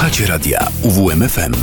[0.00, 1.54] Słuchacie radia UWMFM.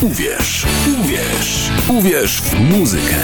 [0.00, 0.66] Uwierz,
[1.00, 3.14] uwierz, uwierz w muzykę.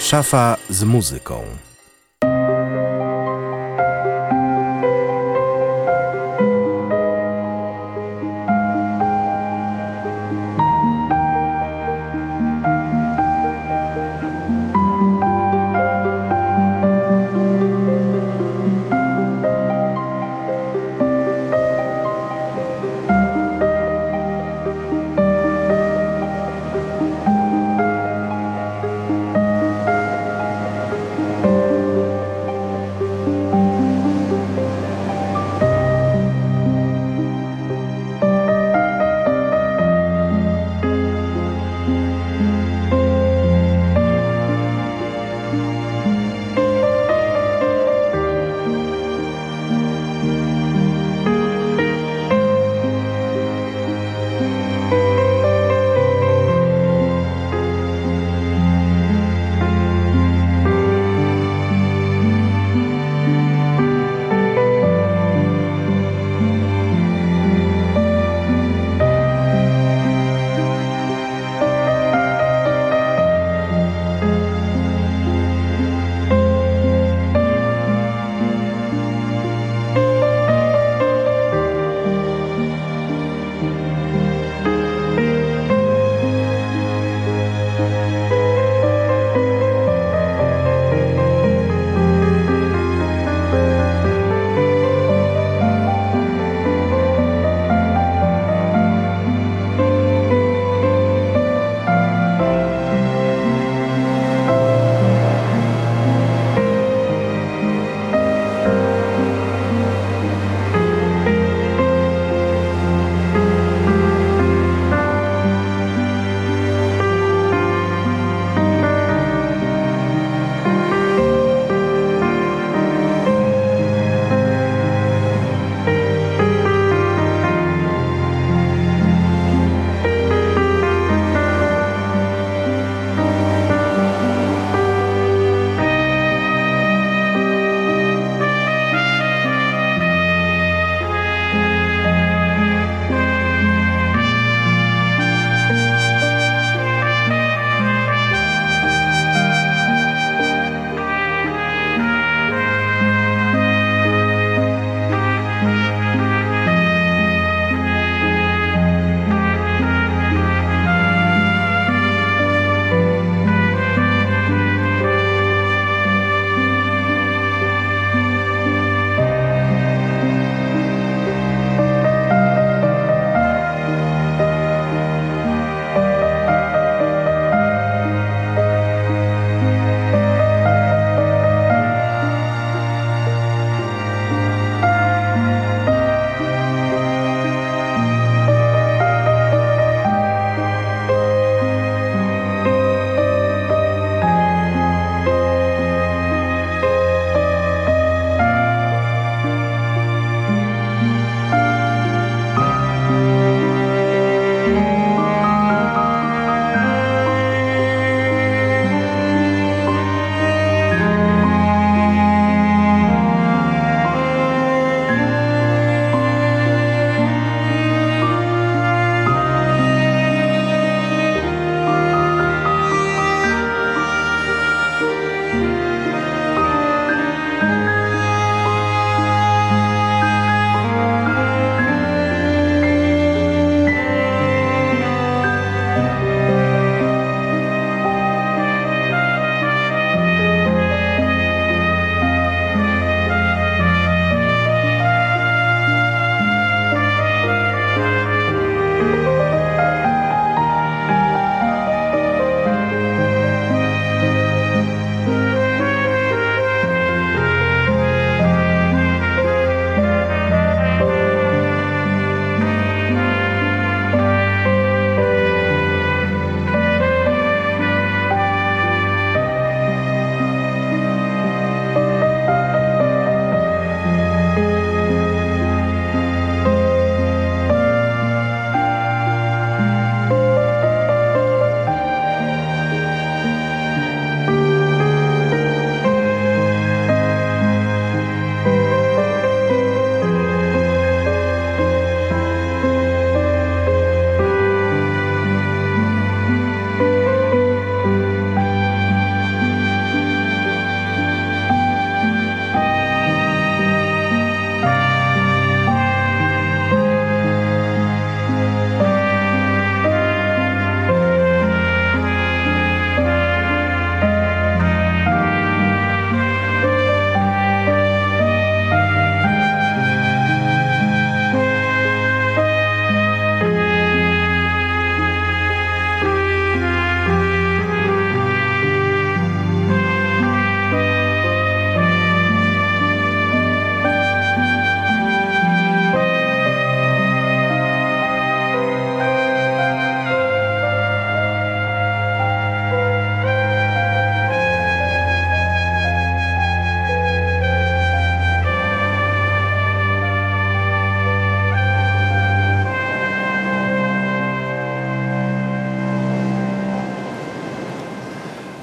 [0.00, 1.69] Szafa z muzyką.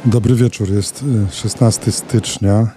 [0.08, 0.70] Dobry wieczór.
[0.72, 2.76] Jest 16 y, stycznia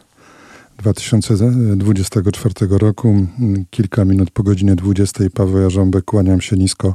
[0.79, 3.27] 2024 roku.
[3.71, 5.25] Kilka minut po godzinie 20.
[5.35, 6.95] Paweł Jarząbek, kłaniam się nisko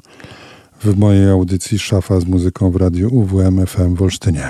[0.84, 4.50] w mojej audycji Szafa z muzyką w radiu UWM FM w Olsztynie.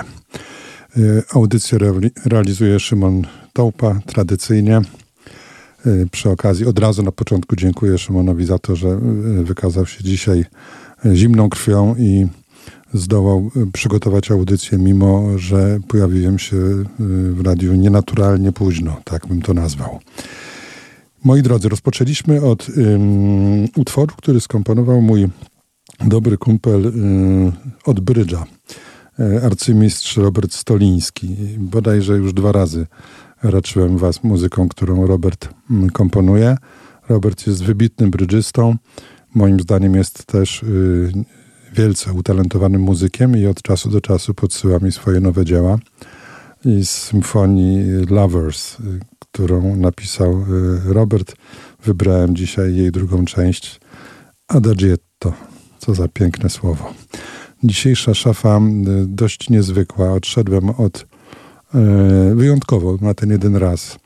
[0.96, 1.78] Y, audycję
[2.24, 3.22] realizuje Szymon
[3.52, 4.80] Tołpa, tradycyjnie.
[5.86, 8.98] Y, przy okazji od razu na początku dziękuję Szymonowi za to, że
[9.42, 10.44] wykazał się dzisiaj
[11.14, 12.26] zimną krwią i
[12.96, 16.84] zdołał y, przygotować audycję, mimo że pojawiłem się y,
[17.32, 19.98] w radiu nienaturalnie późno, tak bym to nazwał.
[21.24, 22.66] Moi drodzy, rozpoczęliśmy od
[23.76, 25.28] utworu, który skomponował mój
[26.04, 27.52] dobry kumpel um,
[27.84, 28.44] od brydża,
[29.42, 31.36] arcymistrz Robert Stoliński.
[31.58, 32.86] Bodajże już dwa razy
[33.42, 36.56] raczyłem was muzyką, którą Robert um, komponuje.
[37.08, 38.76] Robert jest wybitnym brydżystą.
[39.34, 41.12] Moim zdaniem jest też y,
[41.76, 45.78] wielce utalentowanym muzykiem i od czasu do czasu podsyła mi swoje nowe dzieła.
[46.64, 48.76] I z symfonii Lovers,
[49.18, 51.36] którą napisał y, Robert,
[51.84, 53.80] wybrałem dzisiaj jej drugą część
[54.48, 55.32] Adagietto.
[55.78, 56.94] Co za piękne słowo.
[57.64, 58.60] Dzisiejsza szafa y,
[59.06, 60.12] dość niezwykła.
[60.12, 63.98] Odszedłem od y, wyjątkowo na ten jeden raz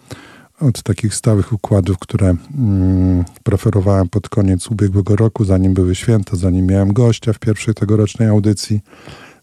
[0.61, 6.67] od takich stałych układów, które mm, preferowałem pod koniec ubiegłego roku, zanim były święta, zanim
[6.67, 8.81] miałem gościa w pierwszej tegorocznej audycji.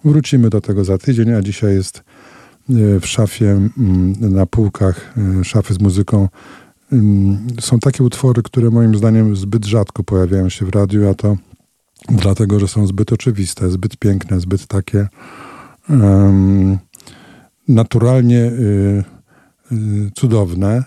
[0.06, 2.04] Wrócimy do tego za tydzień, a dzisiaj jest
[2.70, 6.30] y, w szafie, mm, na półkach y, szafy z muzyką.
[6.92, 11.38] Mm, są takie utwory, które moim zdaniem zbyt rzadko pojawiają się w radiu, a to
[12.10, 15.08] dlatego, że są zbyt oczywiste, zbyt piękne, zbyt takie
[17.68, 19.04] naturalnie y,
[19.72, 20.84] y, cudowne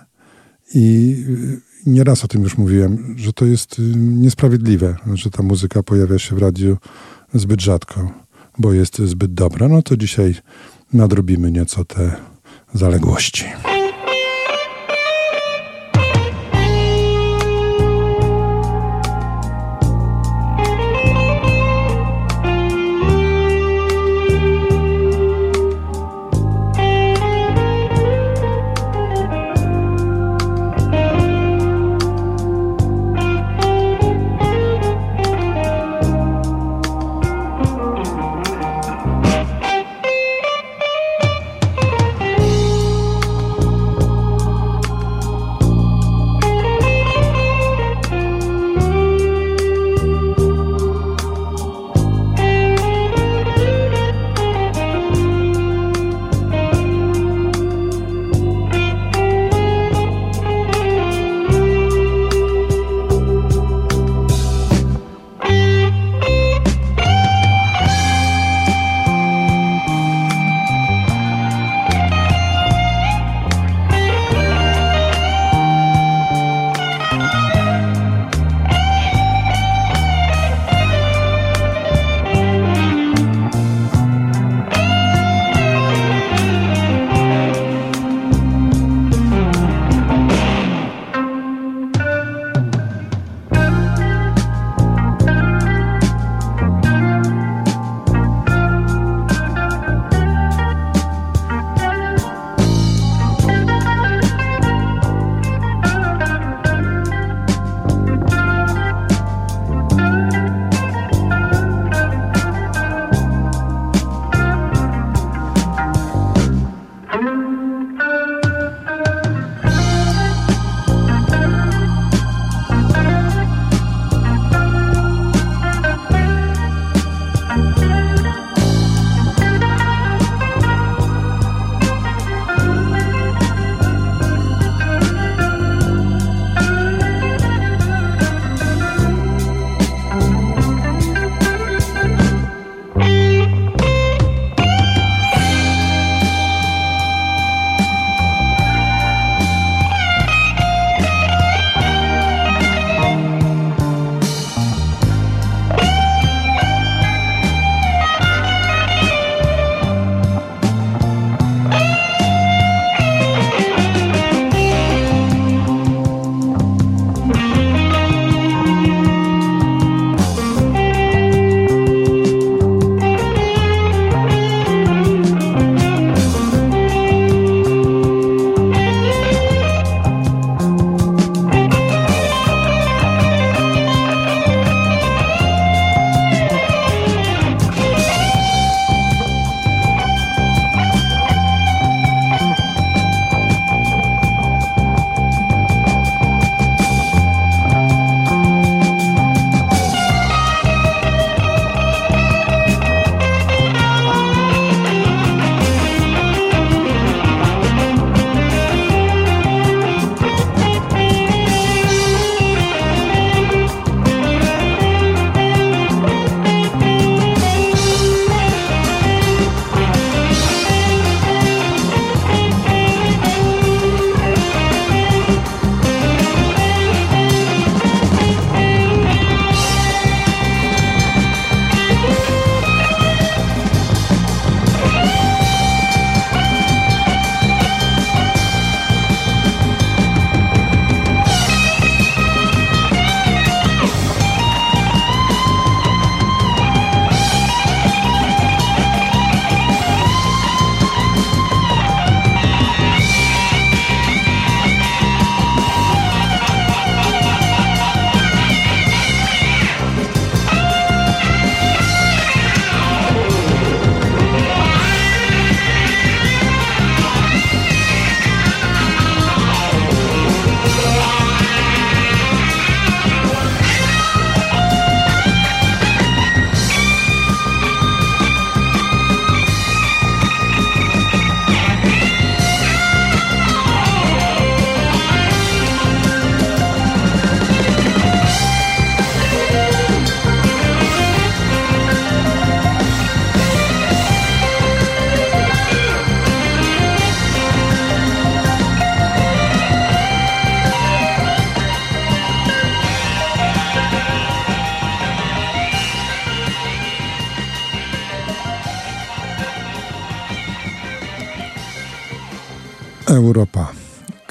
[0.74, 1.16] i
[1.86, 6.36] nieraz o tym już mówiłem, że to jest y, niesprawiedliwe, że ta muzyka pojawia się
[6.36, 6.76] w radiu
[7.34, 8.12] zbyt rzadko,
[8.58, 9.68] bo jest zbyt dobra.
[9.68, 10.34] No to dzisiaj
[10.92, 12.16] nadrobimy nieco te
[12.74, 13.44] zaległości.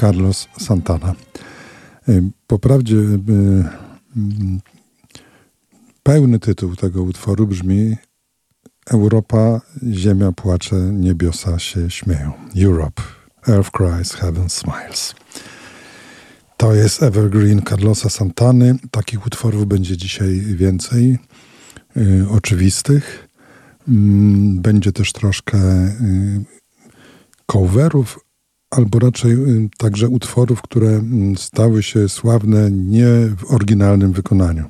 [0.09, 1.15] Carlos Santana.
[2.47, 2.95] Poprawdzie
[6.03, 7.97] pełny tytuł tego utworu brzmi
[8.91, 9.61] Europa,
[9.91, 12.31] ziemia płacze, niebiosa się śmieją.
[12.63, 13.01] Europe,
[13.47, 15.15] Earth cries, heaven smiles.
[16.57, 18.75] To jest Evergreen Carlosa Santany.
[18.91, 21.19] Takich utworów będzie dzisiaj więcej,
[21.97, 23.27] y, oczywistych.
[23.87, 26.45] Mm, będzie też troszkę y,
[27.45, 28.19] coverów,
[28.69, 33.07] albo raczej y, także utworów, które mm, stały się sławne nie
[33.38, 34.65] w oryginalnym wykonaniu,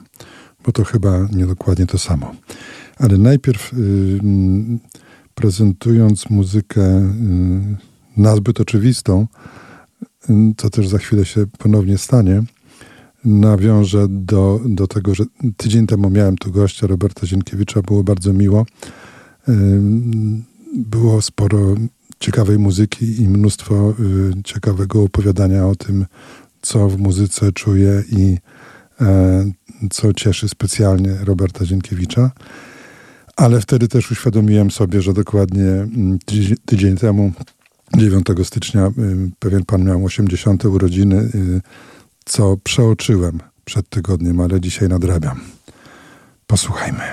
[0.66, 2.36] bo to chyba nie dokładnie to samo.
[2.98, 3.78] Ale najpierw y,
[4.24, 4.80] mm,
[5.36, 7.12] prezentując muzykę y,
[8.18, 9.28] nazbyt oczywistą,
[10.58, 12.44] co też za chwilę się ponownie stanie,
[13.26, 15.24] nawiążę do, do tego, że
[15.58, 18.66] tydzień temu miałem tu gościa Roberta Zienkiewicza, było bardzo miło.
[20.74, 21.76] Było sporo
[22.20, 26.06] ciekawej muzyki i mnóstwo y, ciekawego opowiadania o tym,
[26.62, 28.38] co w muzyce czuje i
[29.02, 29.52] e,
[29.92, 32.32] co cieszy specjalnie Roberta Zienkiewicza.
[33.36, 36.20] Ale wtedy też uświadomiłem sobie, że dokładnie mm,
[36.66, 37.32] tydzień, temu,
[37.98, 38.92] 9 stycznia, y,
[39.40, 40.66] pewien pan miał 80.
[40.66, 41.62] urodziny, y,
[42.26, 45.40] co przeoczyłem przed tygodniem, ale dzisiaj nadrabiam.
[46.48, 47.04] Posłuchajmy.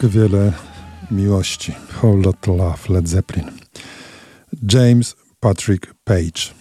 [0.00, 0.52] Tak wiele
[1.10, 1.74] miłości.
[2.02, 3.50] Whole Lot Love, Led Zeppelin.
[4.72, 6.54] James Patrick Page,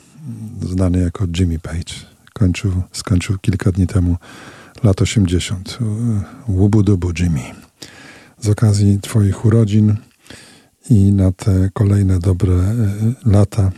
[0.61, 1.93] znany jako Jimmy Page,
[2.33, 4.15] kończył, skończył kilka dni temu
[4.83, 5.77] lat 80.
[6.47, 7.41] Łubu-dubu Jimmy.
[8.39, 9.95] Z okazji Twoich urodzin
[10.89, 12.75] i na te kolejne dobre e,
[13.25, 13.71] lata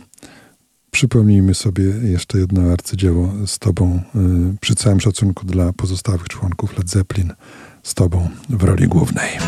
[0.90, 4.18] przypomnijmy sobie jeszcze jedno arcydzieło z Tobą, e,
[4.60, 7.32] przy całym szacunku dla pozostałych członków Led Zeppelin–
[7.82, 9.38] z Tobą w roli głównej.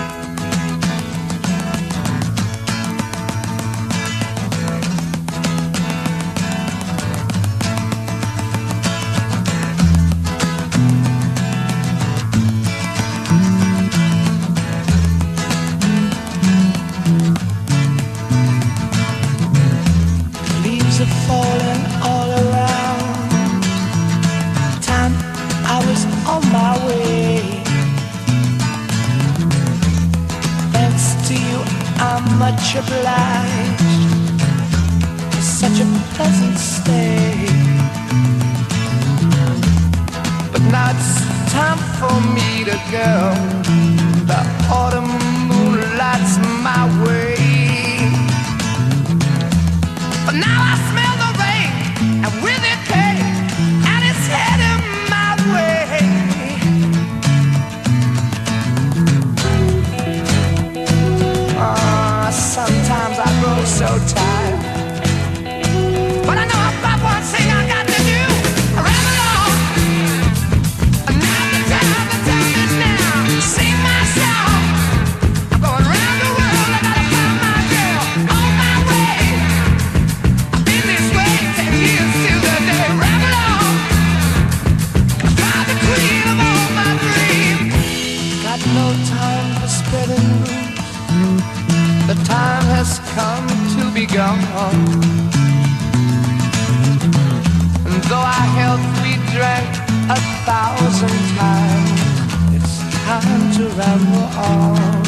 [100.15, 105.04] A thousand times, it's time to ramble on.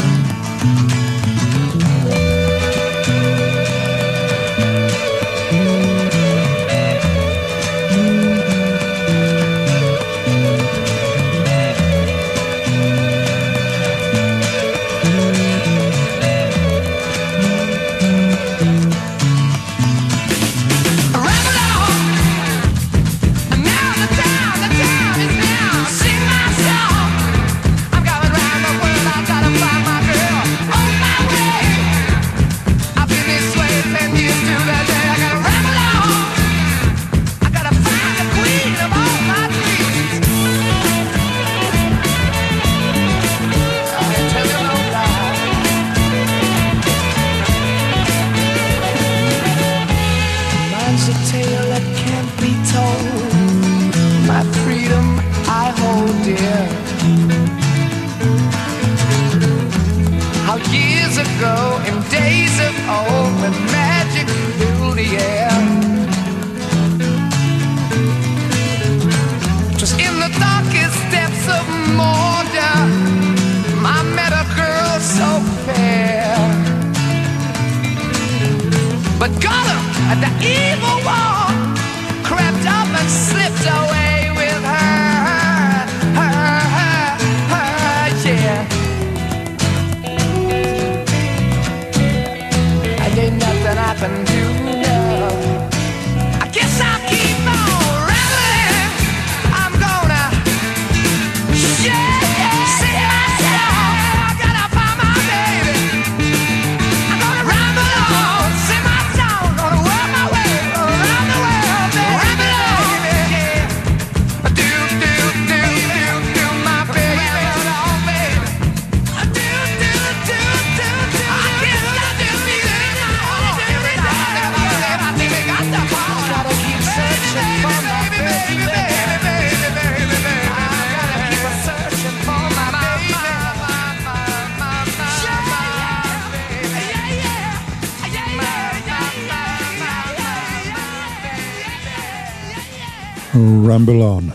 [143.77, 144.31] Rumble On.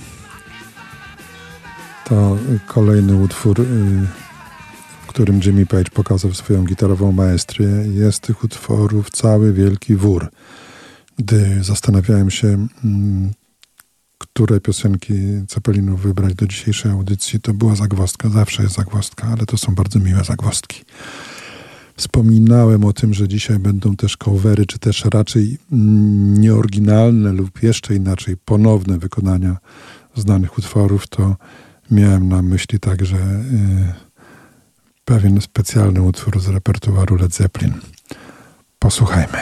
[2.06, 3.64] To kolejny utwór, y,
[5.04, 7.68] w którym Jimmy Page pokazał swoją gitarową maestrię.
[7.94, 10.32] Jest tych utworów cały wielki wór.
[11.18, 13.32] Gdy zastanawiałem się, mm,
[14.18, 15.14] które piosenki
[15.48, 18.30] Cepelinu wybrać do dzisiejszej audycji, to była zagwozdka.
[18.30, 20.84] Zawsze jest zagwozdka, ale to są bardzo miłe zagwozdki.
[22.02, 25.58] Wspominałem o tym, że dzisiaj będą też covery, czy też raczej
[26.40, 29.58] nieoryginalne lub jeszcze inaczej ponowne wykonania
[30.16, 31.36] znanych utworów, to
[31.92, 33.94] miałem na myśli także y,
[35.06, 37.74] pewien specjalny utwór z repertuaru Led Zeppelin.
[38.80, 39.38] Posłuchajmy.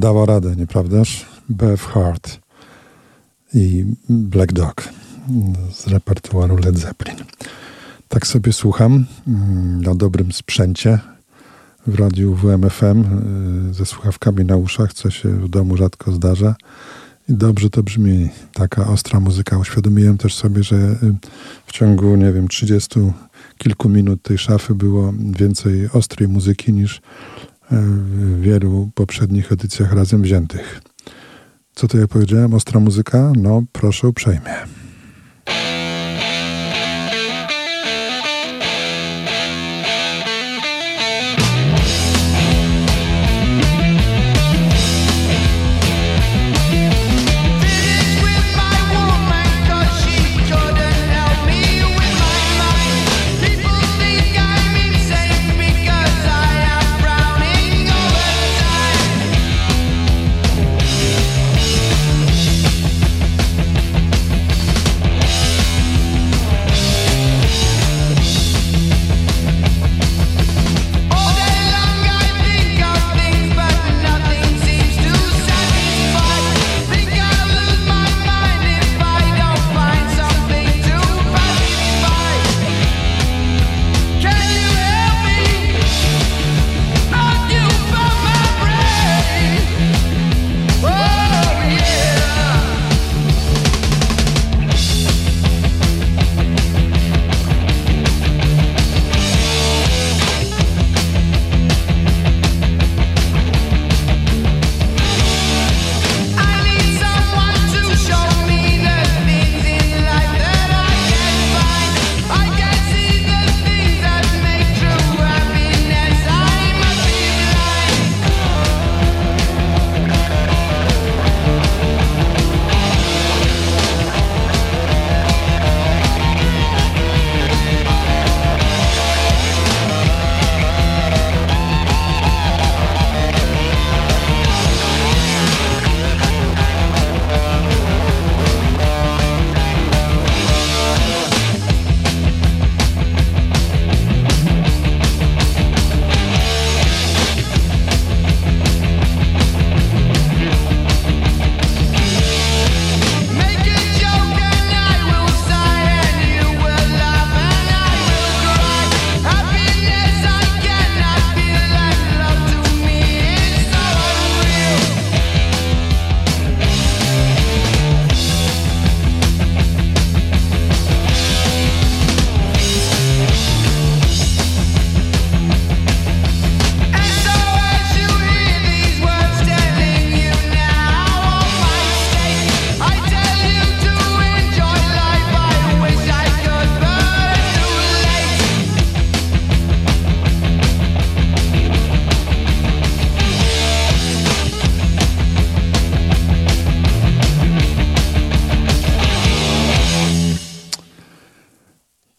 [0.00, 1.26] Dała radę, nieprawdaż?
[1.48, 2.38] Bev Hart
[3.54, 4.88] i Black Dog
[5.72, 7.16] z repertuaru Led Zeppelin.
[8.08, 10.98] Tak sobie słucham mm, na dobrym sprzęcie
[11.86, 13.04] w radiu WMFM
[13.70, 16.54] y, ze słuchawkami na uszach, co się w domu rzadko zdarza.
[17.28, 19.58] I dobrze to brzmi, taka ostra muzyka.
[19.58, 20.96] Uświadomiłem też sobie, że y,
[21.66, 23.00] w ciągu, nie wiem, 30
[23.58, 27.00] kilku minut tej szafy było więcej ostrej muzyki niż
[27.70, 30.80] w wielu poprzednich edycjach razem wziętych.
[31.74, 32.54] Co to ja powiedziałem?
[32.54, 33.32] Ostra muzyka?
[33.36, 34.54] No, proszę uprzejmie.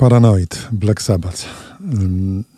[0.01, 1.45] Paranoid, Black Sabbath.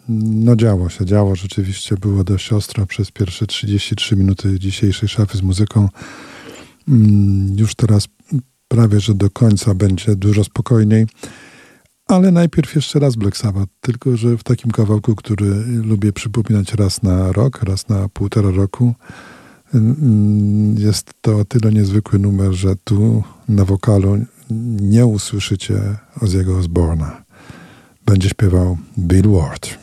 [0.10, 5.42] No działo się, działo rzeczywiście, było dość ostro przez pierwsze 33 minuty dzisiejszej szafy z
[5.42, 5.90] muzyką.
[7.56, 8.08] Już teraz
[8.68, 11.06] prawie, że do końca będzie dużo spokojniej.
[12.08, 17.04] Ale najpierw jeszcze raz Black Sabbath, tylko że w takim kawałku, który lubię przypominać raz
[17.04, 18.96] na rok, raz na półtora roku.
[20.78, 24.26] Jest to o tyle niezwykły numer, że tu na wokalu
[24.82, 25.82] nie usłyszycie
[26.22, 27.23] Ozzy'ego Osborna
[28.06, 29.83] będzie śpiewał Bill Ward.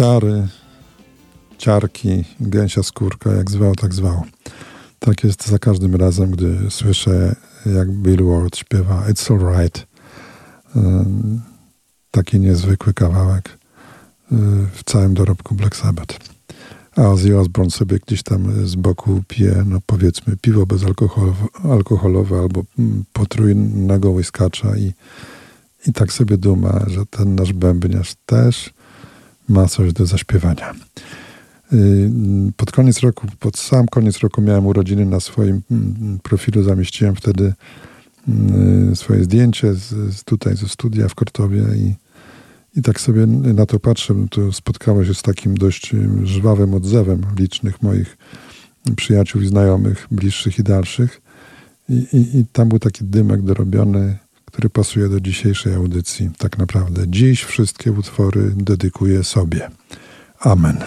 [0.00, 0.48] Ciary,
[1.58, 4.22] ciarki, gęsia skórka, jak zwał, tak zwał.
[4.98, 7.36] Tak jest za każdym razem, gdy słyszę,
[7.66, 9.86] jak Bill Ward śpiewa It's Alright.
[12.10, 14.36] Taki niezwykły kawałek y,
[14.72, 16.18] w całym dorobku Black Sabbath.
[16.96, 22.62] A Ozzy Osbourne sobie gdzieś tam z boku pije, no powiedzmy, piwo bezalkoholowe alkoholowe, albo
[22.78, 24.92] mm, potrójnego łyskacza i,
[25.86, 28.72] i tak sobie duma, że ten nasz bębniarz też
[29.50, 30.74] ma coś do zaśpiewania.
[31.72, 32.10] Y,
[32.56, 37.52] pod koniec roku, pod sam koniec roku miałem urodziny na swoim mm, profilu, zamieściłem wtedy
[38.92, 41.94] y, swoje zdjęcie z, z tutaj ze studia w Kortowie i,
[42.78, 45.92] i tak sobie na to patrzę, to spotkało się z takim dość
[46.24, 48.16] żwawym odzewem licznych moich
[48.96, 51.20] przyjaciół i znajomych, bliższych i dalszych.
[51.88, 54.18] I, i, I tam był taki dymek dorobiony,
[54.50, 56.30] który pasuje do dzisiejszej audycji.
[56.38, 59.70] Tak naprawdę dziś wszystkie utwory dedykuję sobie.
[60.40, 60.78] Amen.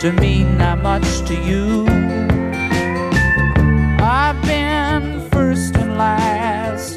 [0.00, 1.86] To mean that much to you.
[4.00, 6.96] I've been first and last.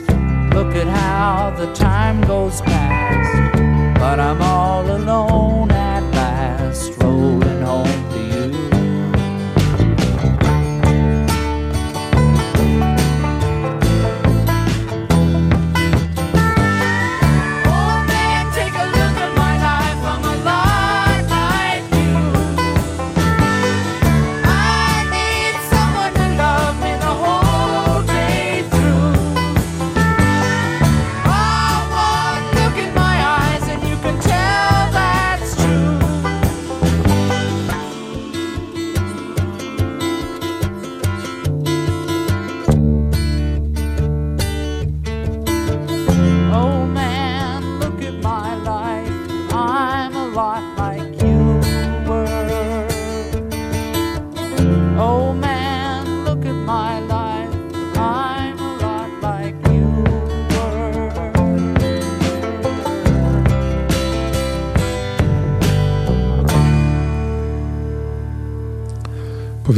[0.55, 3.59] Look at how the time goes past.
[3.99, 5.32] But I'm all alone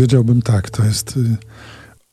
[0.05, 1.37] Powiedziałbym tak, to jest y,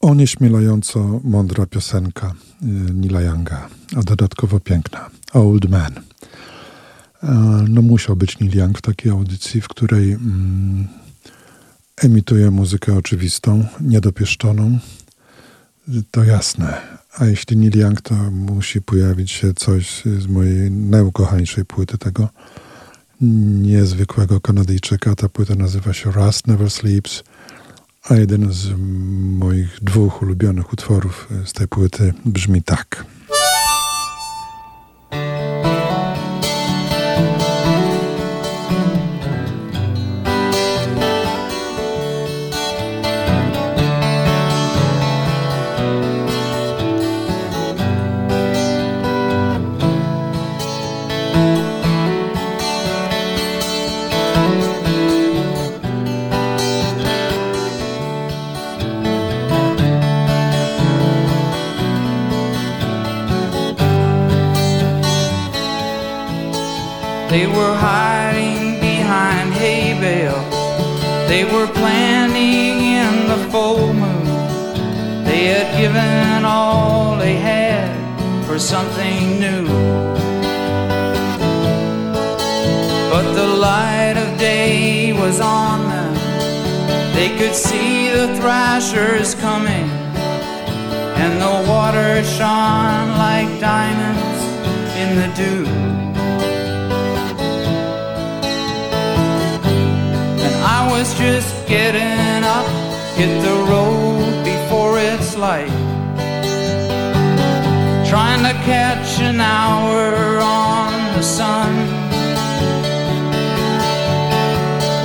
[0.00, 5.10] onieśmielająco mądra piosenka y, Nila Younga, a dodatkowo piękna.
[5.32, 5.92] Old Man.
[7.68, 10.88] No musiał być Neil Young w takiej audycji, w której mm,
[11.96, 14.78] emituje muzykę oczywistą, niedopieszczoną.
[16.10, 16.80] To jasne.
[17.18, 22.28] A jeśli Neil Young, to musi pojawić się coś z mojej najukochańszej płyty tego
[23.62, 25.14] niezwykłego Kanadyjczyka.
[25.14, 27.22] Ta płyta nazywa się Rust Never Sleeps
[28.10, 28.72] a jeden z
[29.38, 33.04] moich dwóch ulubionych utworów z tej płyty brzmi tak.
[75.92, 77.92] Given all they had
[78.46, 79.66] for something new.
[83.10, 86.14] But the light of day was on them.
[87.14, 89.88] They could see the thrashers coming,
[91.22, 94.40] and the water shone like diamonds
[95.02, 95.66] in the dew.
[100.44, 102.66] And I was just getting up,
[103.18, 104.11] hit the road
[108.08, 111.74] trying to catch an hour on the sun.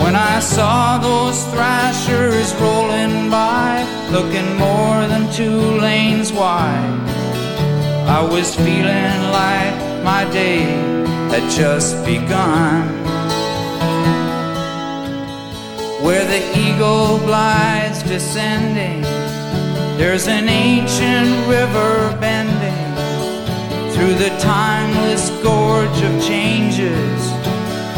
[0.03, 6.99] When I saw those thrashers rolling by, looking more than two lanes wide,
[8.07, 10.61] I was feeling like my day
[11.31, 12.87] had just begun.
[16.05, 19.16] Where the eagle glides descending,
[19.97, 22.93] there's an ancient river bending
[23.93, 27.19] through the timeless gorge of changes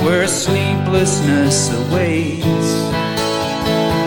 [0.01, 2.71] where sleeplessness awaits.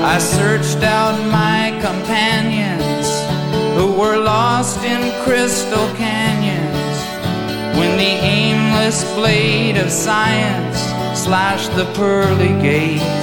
[0.02, 3.08] I searched out my companions
[3.76, 6.98] who were lost in crystal canyons
[7.76, 10.78] when the aimless blade of science
[11.18, 13.21] slashed the pearly gates.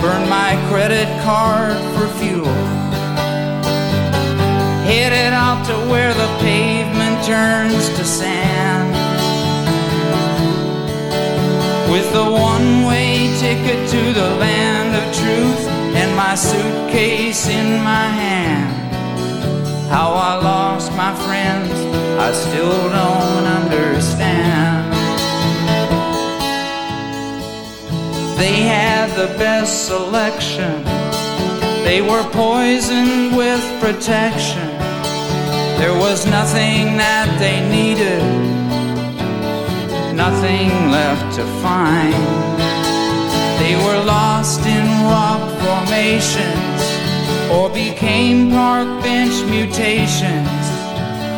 [0.00, 2.80] Burned my credit card for fuel
[4.90, 8.90] headed out to where the pavement turns to sand.
[11.92, 15.62] With the one way ticket to the land of truth
[15.94, 18.72] and my suitcase in my hand.
[19.88, 21.70] How I lost my friends,
[22.26, 24.59] I still don't understand.
[28.40, 30.82] They had the best selection.
[31.84, 34.66] They were poisoned with protection.
[35.76, 38.24] There was nothing that they needed,
[40.16, 42.16] nothing left to find.
[43.60, 46.80] They were lost in rock formations
[47.52, 50.64] or became park bench mutations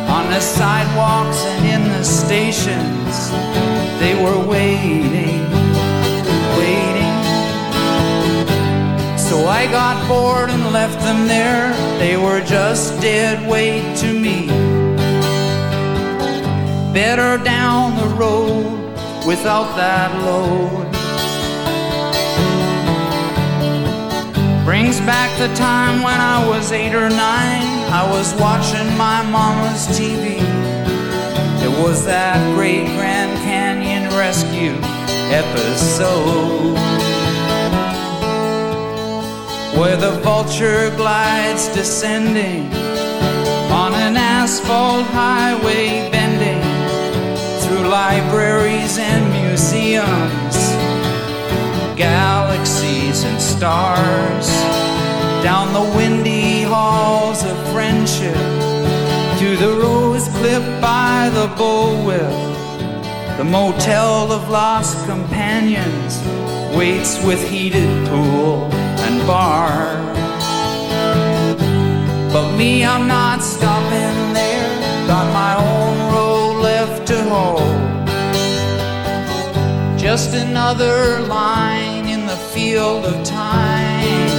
[0.07, 3.13] on the sidewalks and in the stations.
[3.99, 5.42] They were waiting.
[9.47, 11.73] I got bored and left them there.
[11.99, 14.47] They were just dead weight to me.
[16.93, 18.79] Better down the road
[19.27, 20.83] without that load.
[24.63, 27.67] Brings back the time when I was eight or nine.
[27.91, 30.37] I was watching my mama's TV.
[31.65, 34.77] It was that great Grand Canyon rescue
[35.33, 37.02] episode
[39.77, 42.71] where the vulture glides descending
[43.71, 46.61] on an asphalt highway bending
[47.61, 50.57] through libraries and museums,
[51.97, 54.47] galaxies and stars,
[55.43, 58.35] down the windy halls of friendship
[59.39, 63.37] to the rose clipped by the bullwhip.
[63.37, 66.21] The motel of lost companions
[66.77, 68.72] waits with heated pool
[69.27, 69.95] bar.
[72.33, 75.07] But me, I'm not stopping there.
[75.07, 78.07] Got my own road left to hold.
[79.97, 84.29] Just another line in the field of time.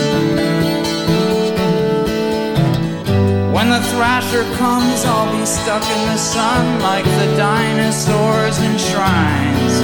[3.55, 9.75] When the thrasher comes, I'll be stuck in the sun like the dinosaurs in shrines.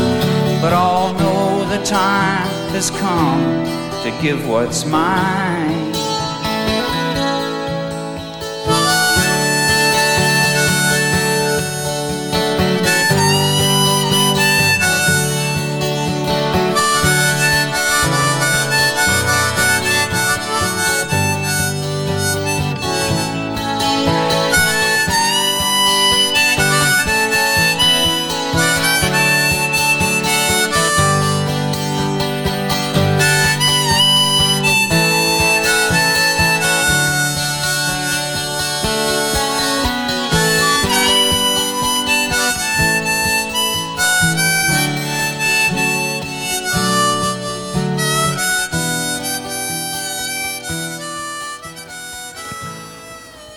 [0.60, 5.69] But I'll know the time has come to give what's mine.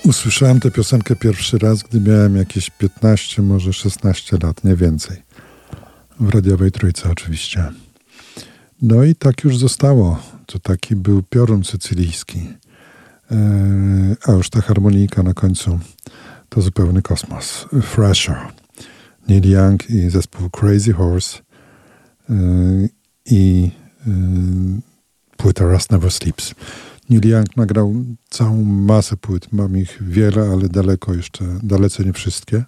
[0.04, 5.22] Usłyszałem tę piosenkę pierwszy raz, gdy miałem jakieś 15, może 16 lat, nie więcej.
[6.20, 7.72] W radiowej trójce oczywiście.
[8.82, 10.20] No i tak już zostało.
[10.46, 12.48] To taki był piorun sycylijski.
[13.32, 13.38] E,
[14.26, 15.80] a już ta harmonijka na końcu
[16.50, 17.66] to zupełny kosmos.
[17.82, 18.38] Fresher.
[19.28, 21.40] Neil Young i zespół Crazy Horse
[22.30, 22.34] e,
[23.26, 23.72] i
[24.08, 24.12] e,
[25.38, 26.56] płyta Rust Never Sleeps.
[27.14, 27.94] Neil Young nagrał
[28.30, 32.64] całą masę płyt, mam ich wiele, ale daleko jeszcze, dalece nie wszystkie.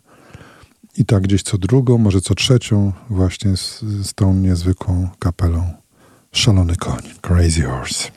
[0.97, 5.73] I tak gdzieś co drugą, może co trzecią, właśnie z, z tą niezwykłą kapelą.
[6.31, 8.11] Szalony koń, Crazy Horse.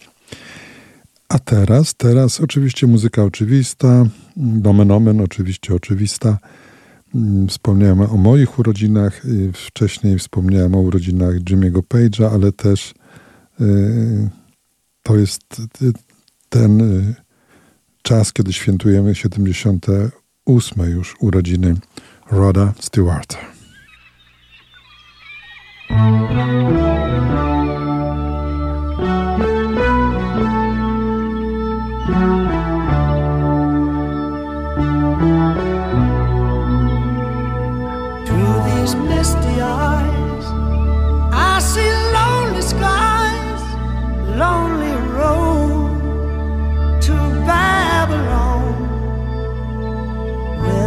[1.29, 4.05] A teraz, teraz oczywiście muzyka oczywista,
[4.37, 6.39] nomen omen oczywiście oczywista.
[7.15, 9.23] Mm, wspomniałem o moich urodzinach,
[9.53, 12.95] wcześniej wspomniałem o urodzinach Jimmy'ego Page'a, ale też
[13.61, 14.29] yy,
[15.03, 15.63] to jest
[16.49, 17.15] ten y,
[18.03, 21.75] czas, kiedy świętujemy 78 już urodziny
[22.31, 23.39] Roda Stewarta.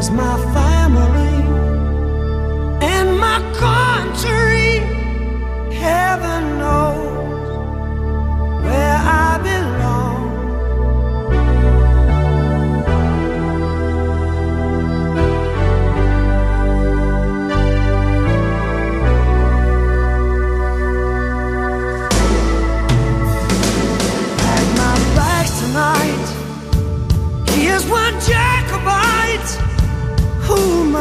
[0.09, 1.45] My family
[2.81, 4.79] and my country,
[5.73, 6.90] heaven knows.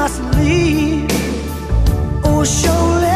[0.01, 1.11] must leave.
[2.25, 3.10] Oh, show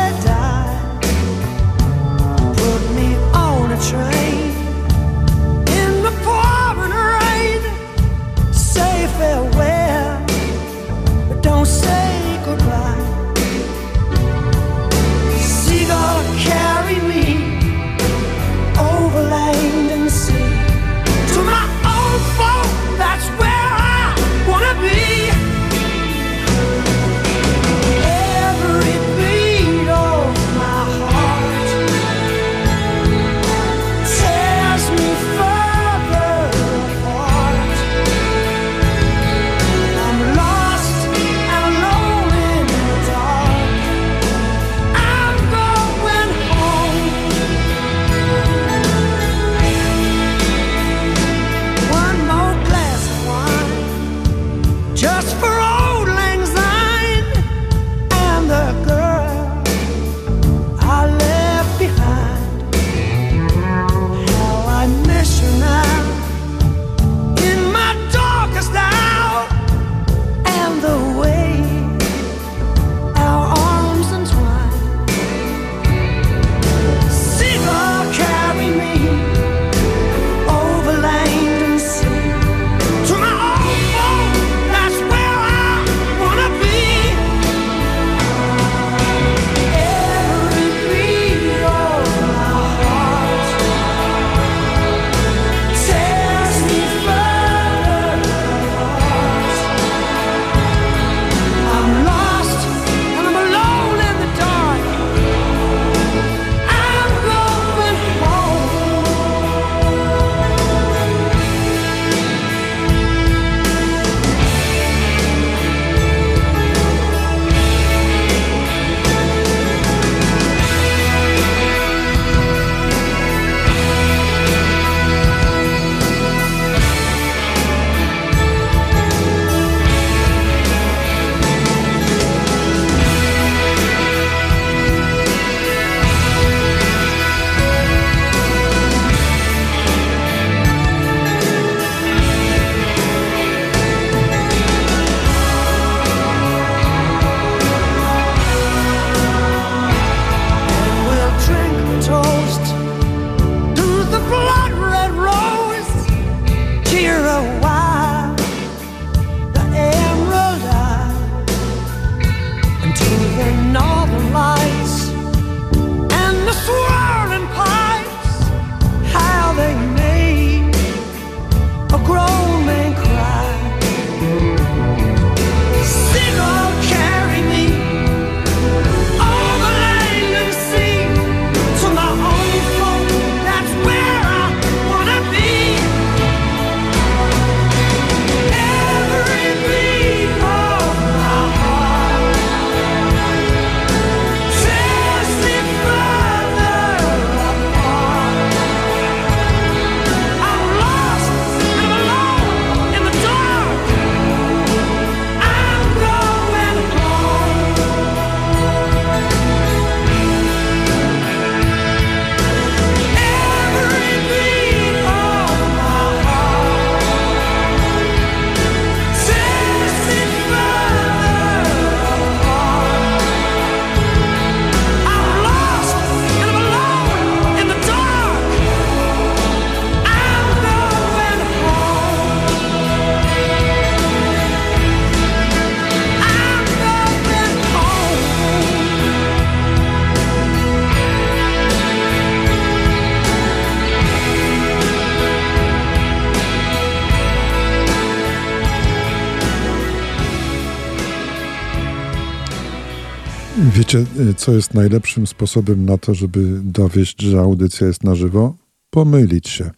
[254.37, 258.57] co jest najlepszym sposobem na to, żeby dowieść, że audycja jest na żywo?
[258.91, 259.71] Pomylić się.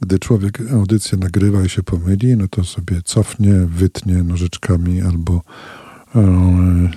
[0.00, 5.42] Gdy człowiek audycję nagrywa i się pomyli, no to sobie cofnie, wytnie nożyczkami albo
[6.14, 6.90] e,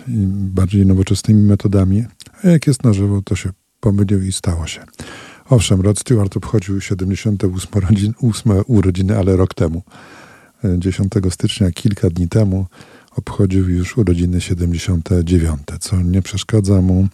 [0.53, 2.05] bardziej nowoczesnymi metodami.
[2.43, 3.49] A jak jest na żywo, to się
[3.79, 4.83] pomylił i stało się.
[5.49, 9.81] Owszem, Rod Stewart obchodził 78 urodziny, 8 urodziny, ale rok temu.
[10.77, 12.65] 10 e, stycznia, kilka dni temu,
[13.15, 17.07] obchodził już urodziny 79, co nie przeszkadza mu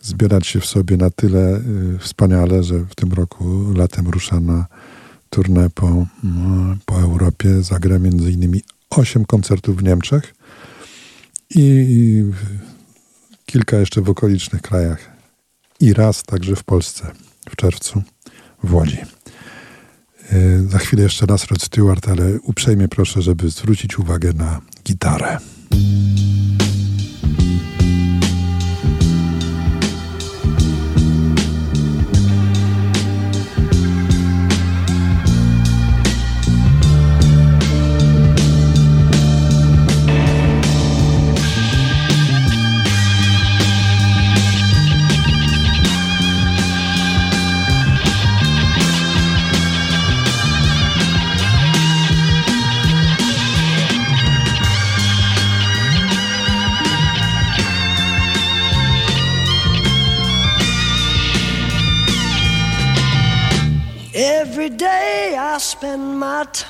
[0.00, 1.56] zbierać się w sobie na tyle
[1.94, 4.66] y, wspaniale, że w tym roku latem rusza na
[5.30, 7.62] turnę po, mm, po Europie.
[7.62, 10.34] Zagra między innymi 8 koncertów w Niemczech
[11.54, 12.24] i
[13.46, 15.10] kilka jeszcze w okolicznych krajach.
[15.80, 17.12] I raz także w Polsce
[17.50, 18.02] w czerwcu
[18.64, 18.98] w Łodzi.
[20.32, 25.38] Y, za chwilę jeszcze raz Rod Stewart, ale uprzejmie proszę, żeby zwrócić uwagę na gitarę.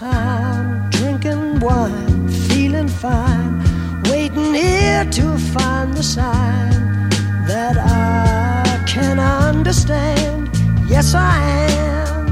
[0.01, 3.63] Time drinking wine, feeling fine,
[4.05, 7.11] waiting here to find the sign
[7.47, 10.49] that I can understand.
[10.89, 11.37] Yes, I
[11.85, 12.29] am.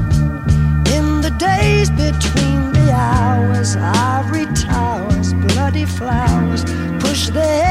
[0.97, 6.63] In the days between the hours, ivory towers, bloody flowers
[6.99, 7.68] push their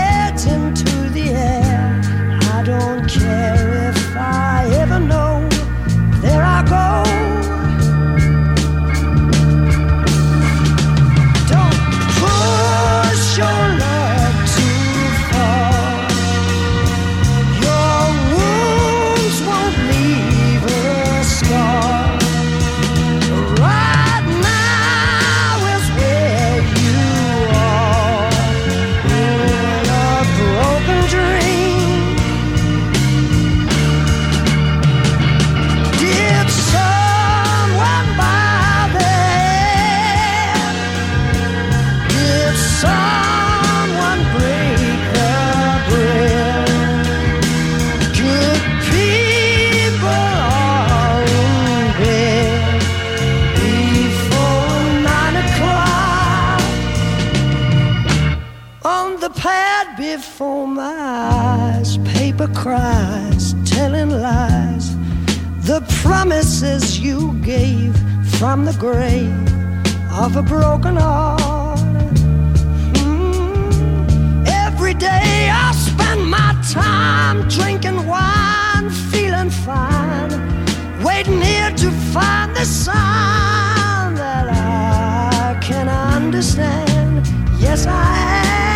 [66.09, 67.95] promises you gave
[68.39, 69.47] from the grave
[70.11, 71.79] of a broken heart.
[72.95, 74.49] Mm.
[74.49, 80.33] Every day I spend my time drinking wine, feeling fine,
[81.05, 87.27] waiting here to find the sign that I can understand.
[87.61, 88.68] Yes, I am.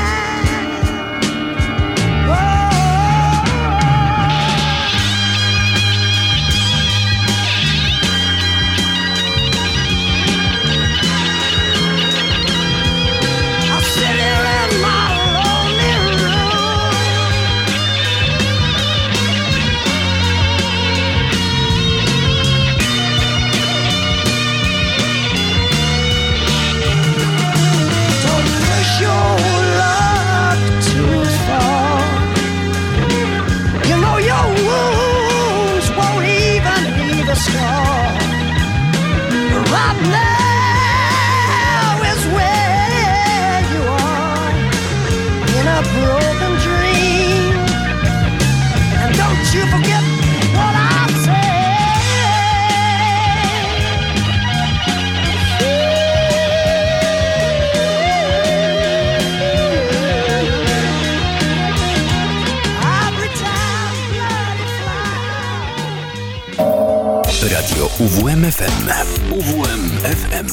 [68.02, 68.88] UWMFM.
[69.30, 70.46] UWMFM.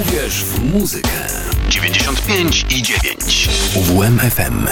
[0.00, 1.08] Uwierz w muzykę.
[1.68, 3.48] 95 i 9.
[3.74, 4.66] UWMFM.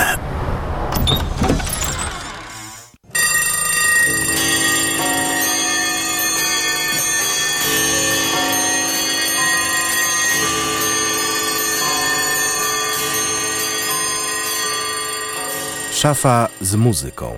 [15.93, 17.37] Szafa z muzyką.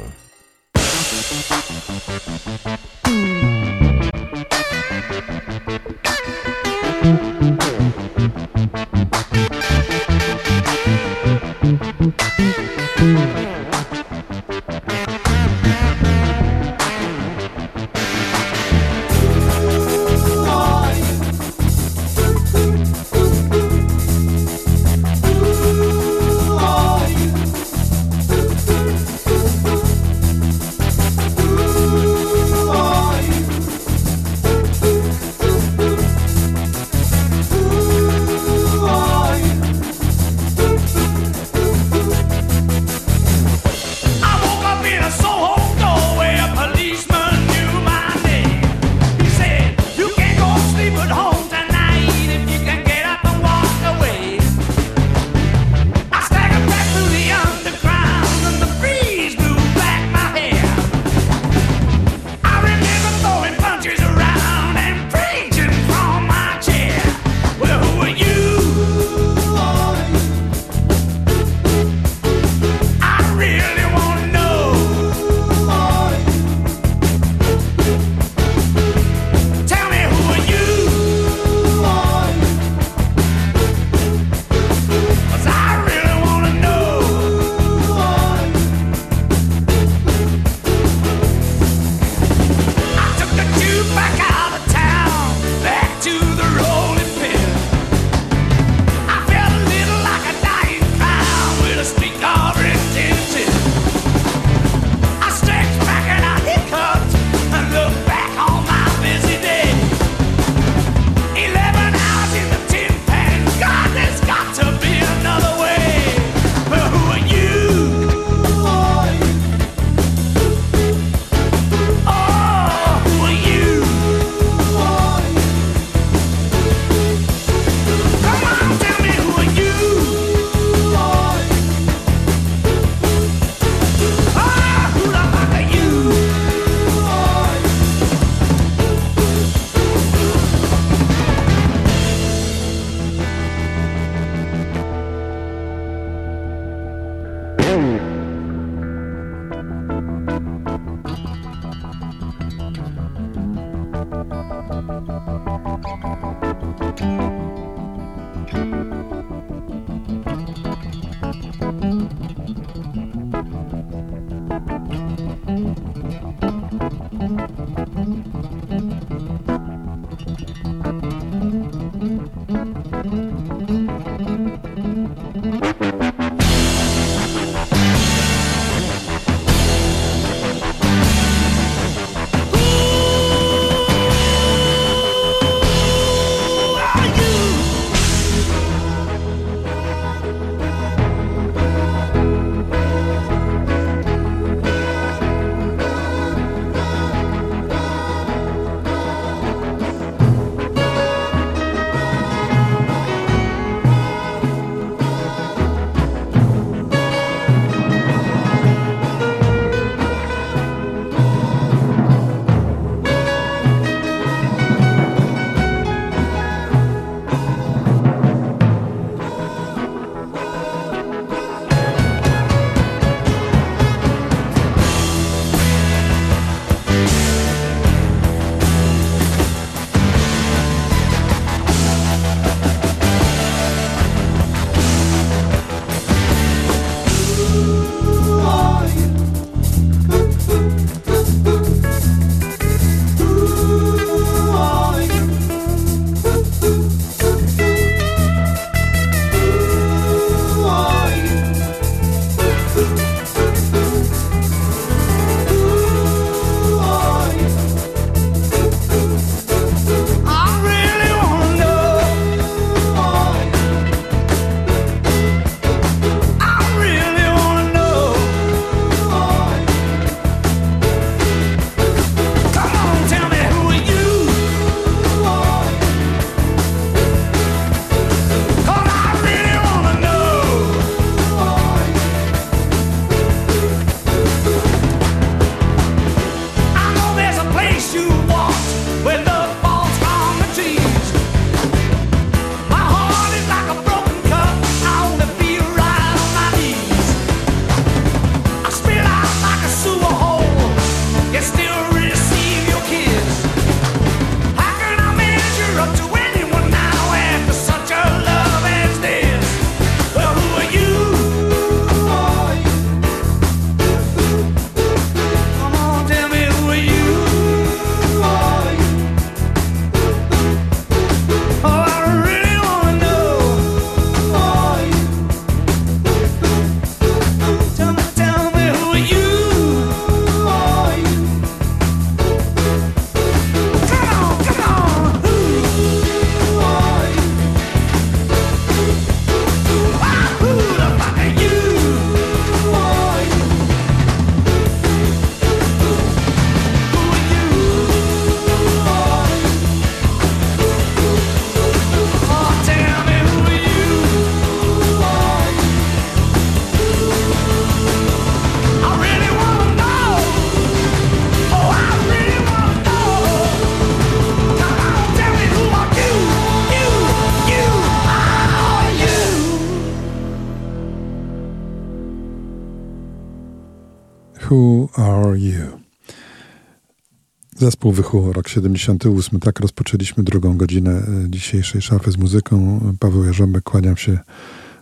[377.64, 379.40] Zespół Wychu, rok 78.
[379.40, 382.80] Tak rozpoczęliśmy drugą godzinę e, dzisiejszej szafy z muzyką.
[383.00, 384.18] Paweł Jarząbek, kłaniam się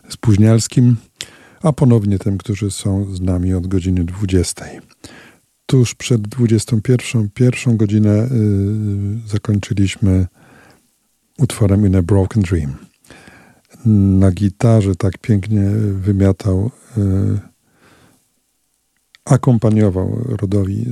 [0.08, 0.96] spóźnialskim,
[1.62, 4.64] a ponownie tym, którzy są z nami od godziny 20.
[5.66, 7.30] Tuż przed 21.
[7.30, 8.28] pierwszą godzinę y,
[9.28, 10.26] zakończyliśmy
[11.38, 12.74] utworem In a Broken Dream.
[14.20, 17.51] Na gitarze tak pięknie wymiatał y,
[19.24, 20.86] akompaniował Rodowi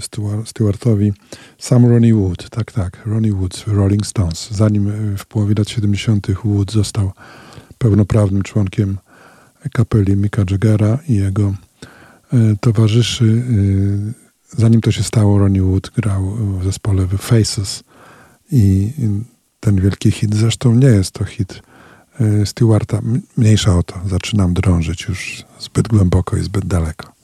[0.44, 1.12] Stewartowi
[1.58, 2.50] sam Ronnie Wood.
[2.50, 4.50] Tak, tak, Ronnie Wood Rolling Stones.
[4.50, 6.26] Zanim e, w połowie lat 70.
[6.44, 7.12] Wood został
[7.78, 8.98] pełnoprawnym członkiem
[9.72, 11.54] kapeli Micka Jaggera i jego
[12.32, 13.42] e, towarzyszy.
[14.54, 17.84] E, zanim to się stało, Ronnie Wood grał w zespole The Faces
[18.52, 18.92] i
[19.60, 21.62] ten wielki hit, zresztą nie jest to hit
[22.44, 23.00] Stewarta,
[23.36, 27.19] mniejsza o to, zaczynam drążyć już zbyt głęboko i zbyt daleko.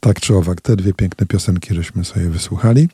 [0.00, 2.88] Tak czy owak, te dwie piękne piosenki żeśmy sobie wysłuchali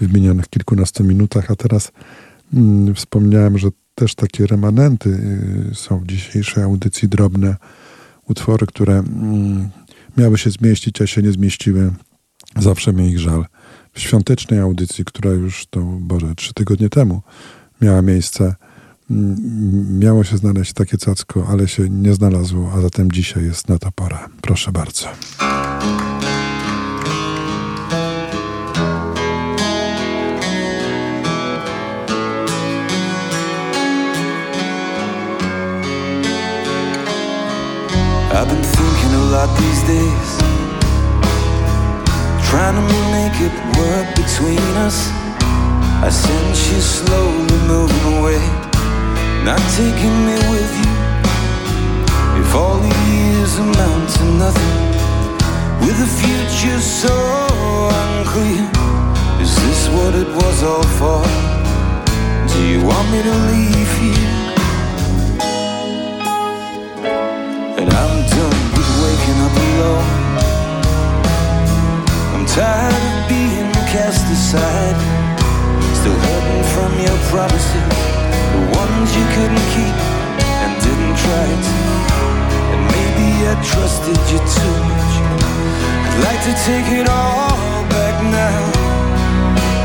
[0.00, 1.92] w minionych kilkunastu minutach, a teraz
[2.54, 5.10] mm, wspomniałem, że też takie remanenty
[5.72, 7.56] y, są w dzisiejszej audycji drobne
[8.28, 9.68] utwory, które mm,
[10.16, 11.90] miały się zmieścić, a się nie zmieściły.
[12.58, 13.46] Zawsze mi ich żal.
[13.92, 17.22] W świątecznej audycji, która już to, Boże, trzy tygodnie temu
[17.80, 18.54] miała miejsce,
[19.10, 23.78] mm, miało się znaleźć takie cacko, ale się nie znalazło, a zatem dzisiaj jest na
[23.78, 24.28] to pora.
[24.40, 25.08] Proszę bardzo.
[38.42, 40.30] I've been thinking a lot these days,
[42.50, 42.82] trying to
[43.14, 44.98] make it work between us.
[46.02, 48.42] I sense you slowly moving away,
[49.44, 50.92] not taking me with you.
[52.42, 54.78] If all the years amount to nothing,
[55.86, 57.14] with a future so
[58.02, 58.66] unclear,
[59.40, 61.22] is this what it was all for?
[62.52, 64.31] Do you want me to leave here?
[72.52, 74.98] Tired of being cast aside.
[75.96, 77.88] Still hurting from your promises,
[78.52, 79.96] the ones you couldn't keep
[80.60, 81.76] and didn't try to.
[82.72, 85.12] And maybe I trusted you too much.
[86.04, 87.56] I'd like to take it all
[87.88, 88.60] back now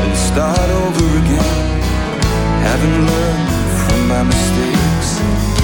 [0.04, 1.56] and start over again.
[2.68, 3.50] Haven't learned
[3.80, 5.57] from my mistakes.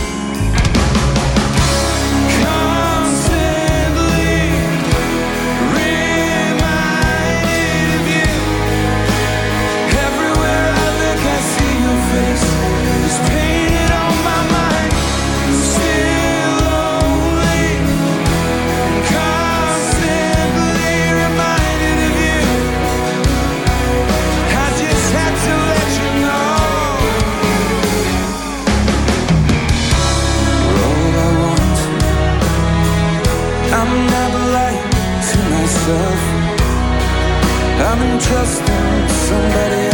[38.26, 39.93] Trusting somebody else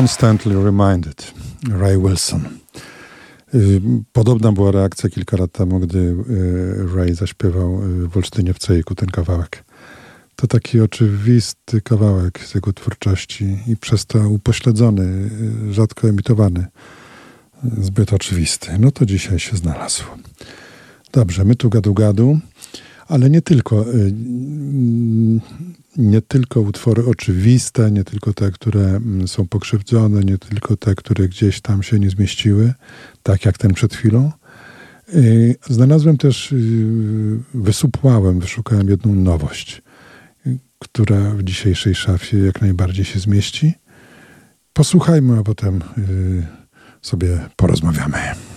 [0.00, 1.32] Constantly Reminded,
[1.70, 2.44] Ray Wilson.
[3.54, 3.80] Y,
[4.12, 8.94] podobna była reakcja kilka lat temu, gdy y, Ray zaśpiewał y, w Olsztynie w Cejku
[8.94, 9.64] ten kawałek.
[10.36, 15.30] To taki oczywisty kawałek z jego twórczości i przez to upośledzony,
[15.70, 16.66] rzadko emitowany,
[17.80, 18.70] zbyt oczywisty.
[18.78, 20.04] No to dzisiaj się znalazł.
[21.12, 22.38] Dobrze, my tu gadu gadu,
[23.08, 23.84] ale nie tylko
[25.96, 31.28] nie tylko utwory oczywiste, nie tylko te, które mm, są pokrzywdzone, nie tylko te, które
[31.28, 32.74] gdzieś tam się nie zmieściły,
[33.22, 34.32] tak jak ten przed chwilą.
[35.70, 36.56] Znalazłem też, y,
[37.54, 39.82] wysupłałem, wyszukałem jedną nowość,
[40.78, 43.74] która w dzisiejszej szafie jak najbardziej się zmieści.
[44.72, 46.46] Posłuchajmy, a potem y,
[47.02, 48.49] sobie porozmawiamy.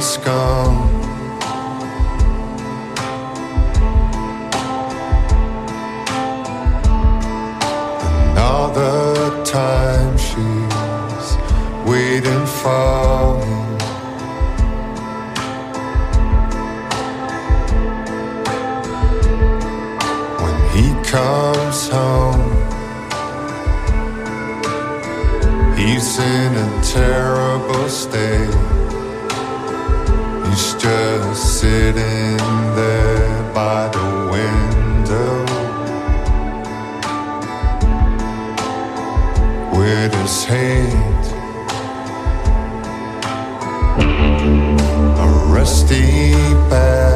[0.00, 0.88] Is gone.
[8.28, 11.28] And all the time she's
[11.86, 13.19] waiting for
[31.70, 32.36] sitting
[32.74, 35.34] there by the window.
[39.78, 41.24] With his hand
[45.24, 46.32] a rusty
[46.68, 47.09] bathtub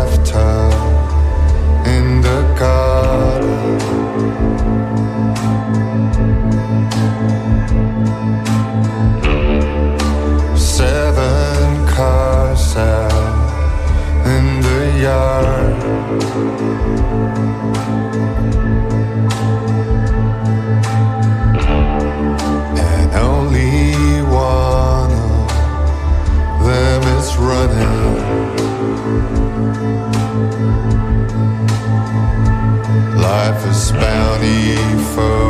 [34.01, 34.77] Bounty
[35.15, 35.44] for.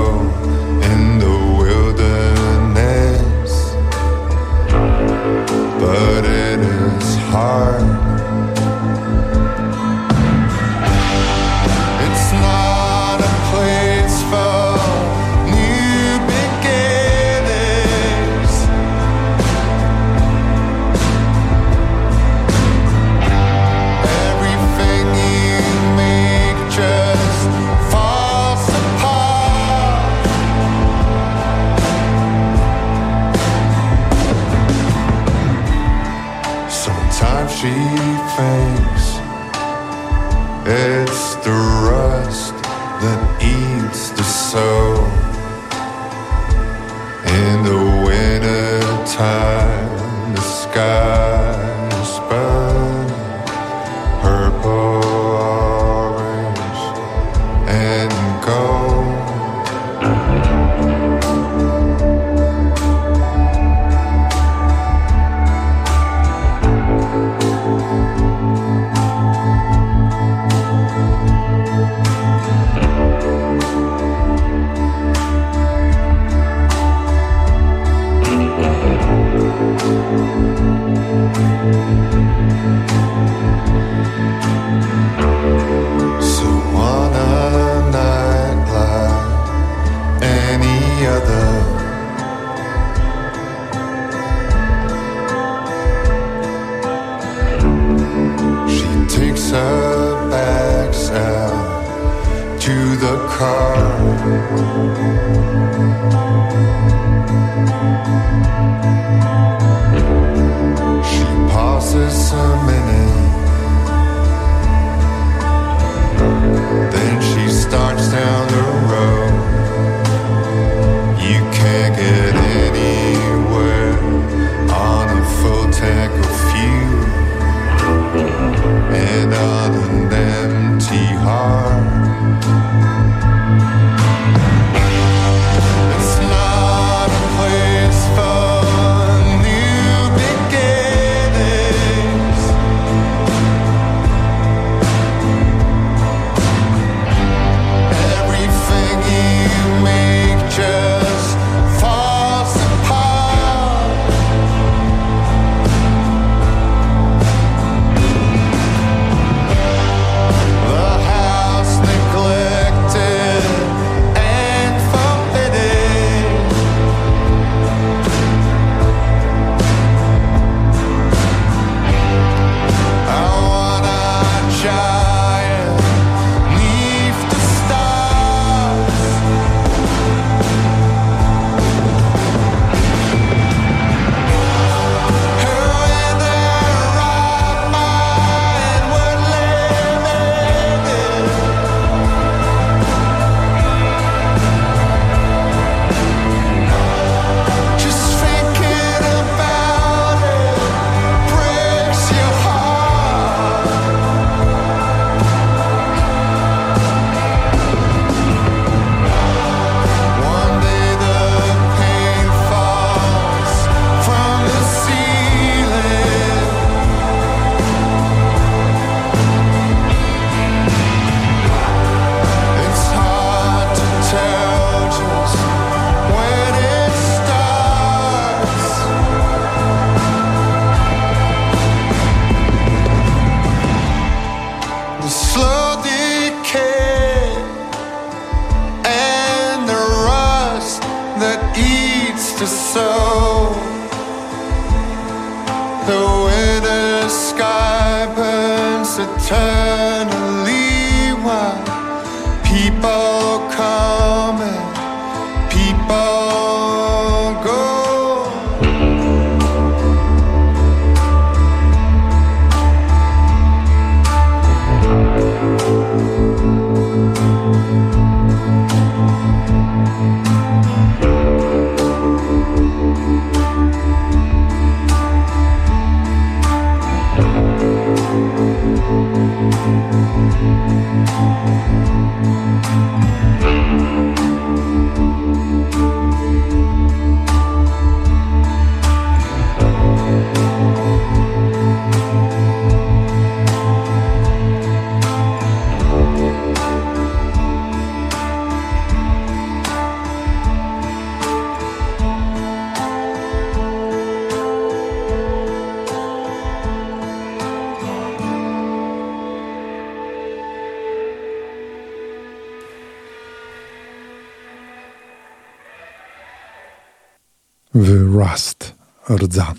[319.16, 319.54] Rdza.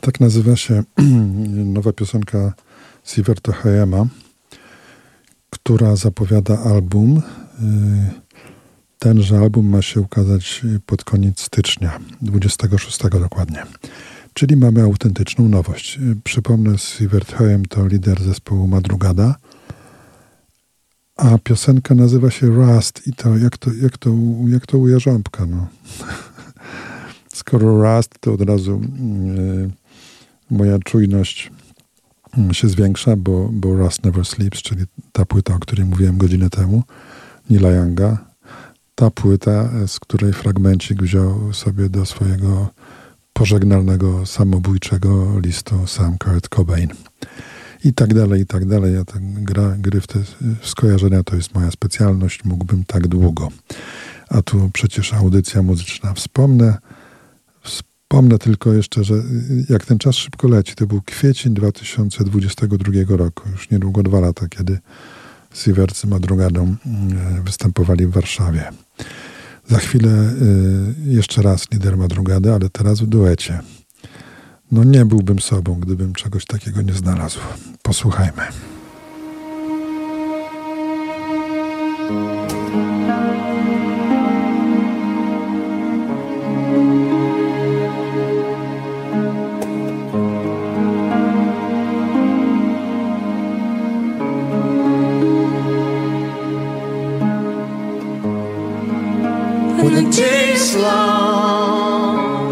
[0.00, 0.82] Tak nazywa się
[1.74, 2.52] nowa piosenka
[3.04, 4.06] Siverta Hayema,
[5.50, 7.22] która zapowiada album.
[7.62, 8.30] Y,
[8.98, 13.62] Tenże album ma się ukazać pod koniec stycznia, 26 dokładnie.
[14.34, 15.98] Czyli mamy autentyczną nowość.
[16.24, 19.34] Przypomnę, Sivert Hayem to lider zespołu Madrugada,
[21.16, 24.10] a piosenka nazywa się Rust i to jak to, jak to,
[24.48, 25.68] jak to u Jarząbka, no.
[27.50, 29.70] Skoro Rust, to od razu y,
[30.50, 31.50] moja czujność
[32.50, 36.50] y, się zwiększa, bo, bo Rust Never Sleeps, czyli ta płyta, o której mówiłem godzinę
[36.50, 36.82] temu,
[37.50, 38.18] Nila Younga.
[38.94, 42.68] Ta płyta, z której fragmencik wziął sobie do swojego
[43.32, 46.88] pożegnalnego, samobójczego listu Sam Kurt Cobain.
[47.84, 48.94] I tak dalej, i tak dalej.
[48.94, 50.18] Ja ten gra, gry w te
[50.62, 52.44] skojarzenia to jest moja specjalność.
[52.44, 53.48] Mógłbym tak długo.
[54.28, 56.14] A tu przecież audycja muzyczna.
[56.14, 56.78] Wspomnę,
[58.12, 63.48] Pomnę tylko jeszcze, że y, jak ten czas szybko leci, to był kwiecień 2022 roku,
[63.52, 64.78] już niedługo dwa lata, kiedy
[65.54, 68.64] Siverts z Madrugadą mm, występowali w Warszawie.
[69.68, 73.60] Za chwilę y, jeszcze raz lider Madrugady, ale teraz w duecie.
[74.72, 77.38] No nie byłbym sobą, gdybym czegoś takiego nie znalazł.
[77.82, 78.42] Posłuchajmy.
[100.76, 102.50] long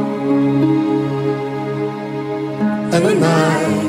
[2.94, 3.88] and the night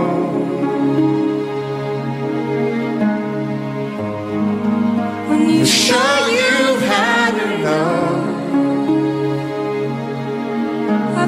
[5.30, 8.34] When you show you've had enough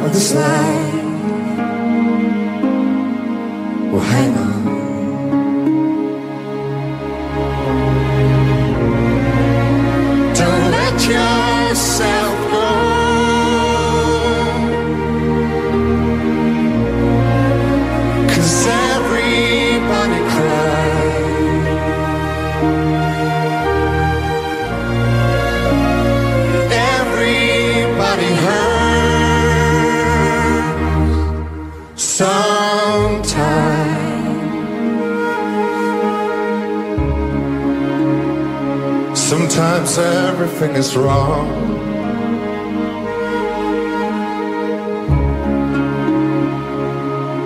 [0.05, 0.84] of this life.
[40.35, 41.47] everything is wrong.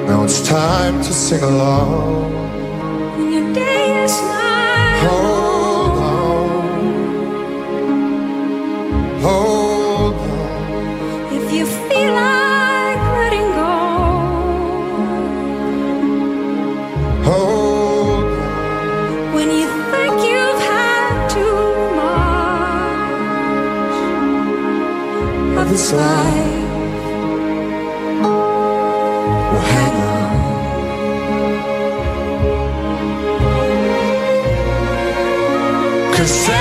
[0.07, 2.38] Now it's time to sing along.
[25.89, 26.59] this life.
[29.69, 29.95] Hang.
[36.13, 36.58] Cause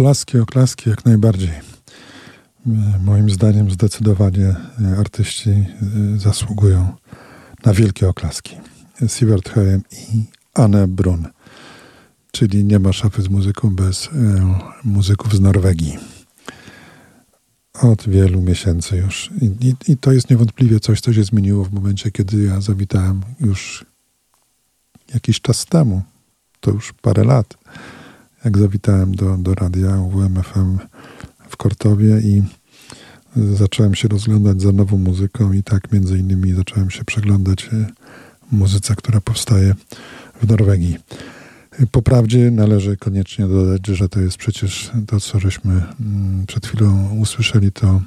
[0.00, 1.50] Oklaski, oklaski jak najbardziej.
[3.04, 4.56] Moim zdaniem zdecydowanie
[4.98, 5.66] artyści
[6.16, 6.96] zasługują
[7.64, 8.56] na wielkie oklaski.
[9.08, 10.24] Sievert Heim i
[10.54, 11.28] Anne Brun.
[12.30, 14.10] Czyli nie ma szafy z muzyką bez e,
[14.84, 15.98] muzyków z Norwegii.
[17.82, 19.30] Od wielu miesięcy już.
[19.42, 23.20] I, i, I, to jest niewątpliwie coś, co się zmieniło w momencie, kiedy ja zawitałem
[23.40, 23.84] już
[25.14, 26.02] jakiś czas temu.
[26.60, 27.59] To już parę lat.
[28.44, 30.78] Jak zawitałem do, do radia WMFM
[31.48, 32.42] w Kortowie i
[33.36, 37.86] zacząłem się rozglądać za nową muzyką i tak między innymi zacząłem się przeglądać e,
[38.52, 39.74] muzyce, która powstaje
[40.42, 40.98] w Norwegii.
[41.90, 47.16] Po prawdzie należy koniecznie dodać, że to jest przecież to, co żeśmy mm, przed chwilą
[47.18, 48.00] usłyszeli, to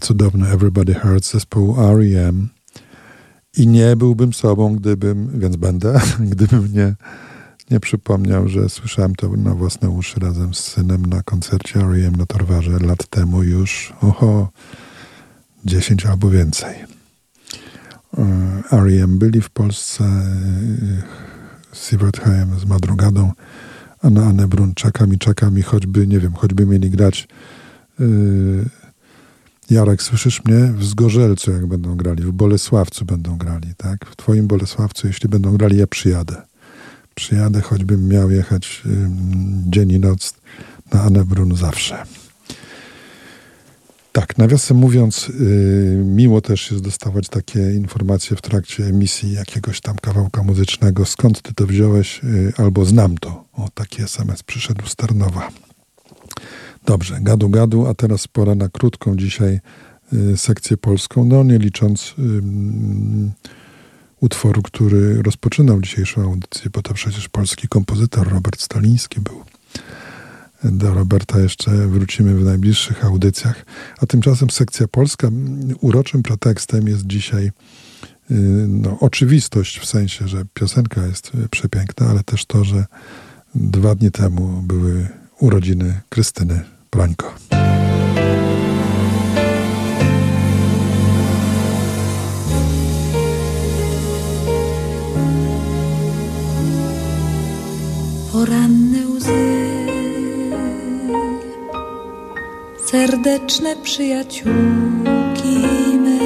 [0.00, 2.48] cudowne Everybody Hurts zespołu R.E.M.
[3.56, 6.00] I nie byłbym sobą, gdybym, więc będę,
[6.32, 6.94] gdybym nie,
[7.70, 12.16] nie przypomniał, że słyszałem to na własne uszy razem z synem na koncercie R.E.M.
[12.16, 14.48] na Torwarze lat temu już, oho,
[15.64, 16.74] 10 albo więcej.
[18.18, 19.18] E, R.E.M.
[19.18, 20.04] byli w Polsce,
[21.72, 23.32] Sievert Hajem z Madrugadą,
[24.02, 27.28] a na Anę Brun czekam i czekam i choćby, nie wiem, choćby mieli grać
[27.98, 28.64] yy,
[29.70, 30.72] Jarek, słyszysz mnie?
[30.76, 34.06] W Zgorzelcu jak będą grali, w Bolesławcu będą grali, tak?
[34.06, 36.42] W twoim Bolesławcu, jeśli będą grali, ja przyjadę.
[37.14, 38.92] Przyjadę, choćbym miał jechać yy,
[39.66, 40.34] dzień i noc
[40.92, 42.04] na Anę Brun zawsze.
[44.12, 49.96] Tak, nawiasem mówiąc, yy, miło też jest dostawać takie informacje w trakcie emisji jakiegoś tam
[49.96, 51.04] kawałka muzycznego.
[51.04, 52.20] Skąd ty to wziąłeś?
[52.22, 53.44] Yy, albo znam to.
[53.52, 55.48] O, taki SMS przyszedł z Tarnowa.
[56.86, 59.60] Dobrze, gadu gadu, a teraz pora na krótką dzisiaj
[60.12, 62.14] yy, sekcję polską, no nie licząc
[64.24, 69.44] utworu, który rozpoczynał dzisiejszą audycję, bo to przecież polski kompozytor Robert Staliński był
[70.64, 73.64] do Roberta jeszcze wrócimy w najbliższych audycjach.
[74.02, 75.28] A tymczasem sekcja polska
[75.80, 77.52] uroczym pretekstem jest dzisiaj y,
[78.68, 82.84] no, oczywistość w sensie, że piosenka jest przepiękna, ale też to, że
[83.54, 85.08] dwa dni temu były
[85.40, 86.60] urodziny Krystyny
[86.90, 87.34] Prańko.
[98.34, 99.44] Poranne łzy
[102.86, 105.58] serdeczne przyjaciółki
[106.04, 106.18] me.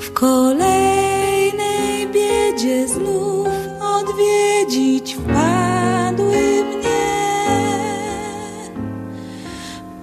[0.00, 3.48] W kolejnej biedzie znów
[3.80, 7.08] odwiedzić wpadły mnie.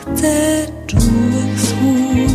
[0.00, 2.32] Chcę czułych słów.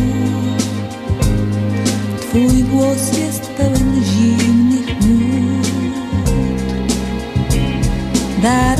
[2.20, 5.68] Twój głos jest pełen zimnych nut.
[8.42, 8.75] Daremnie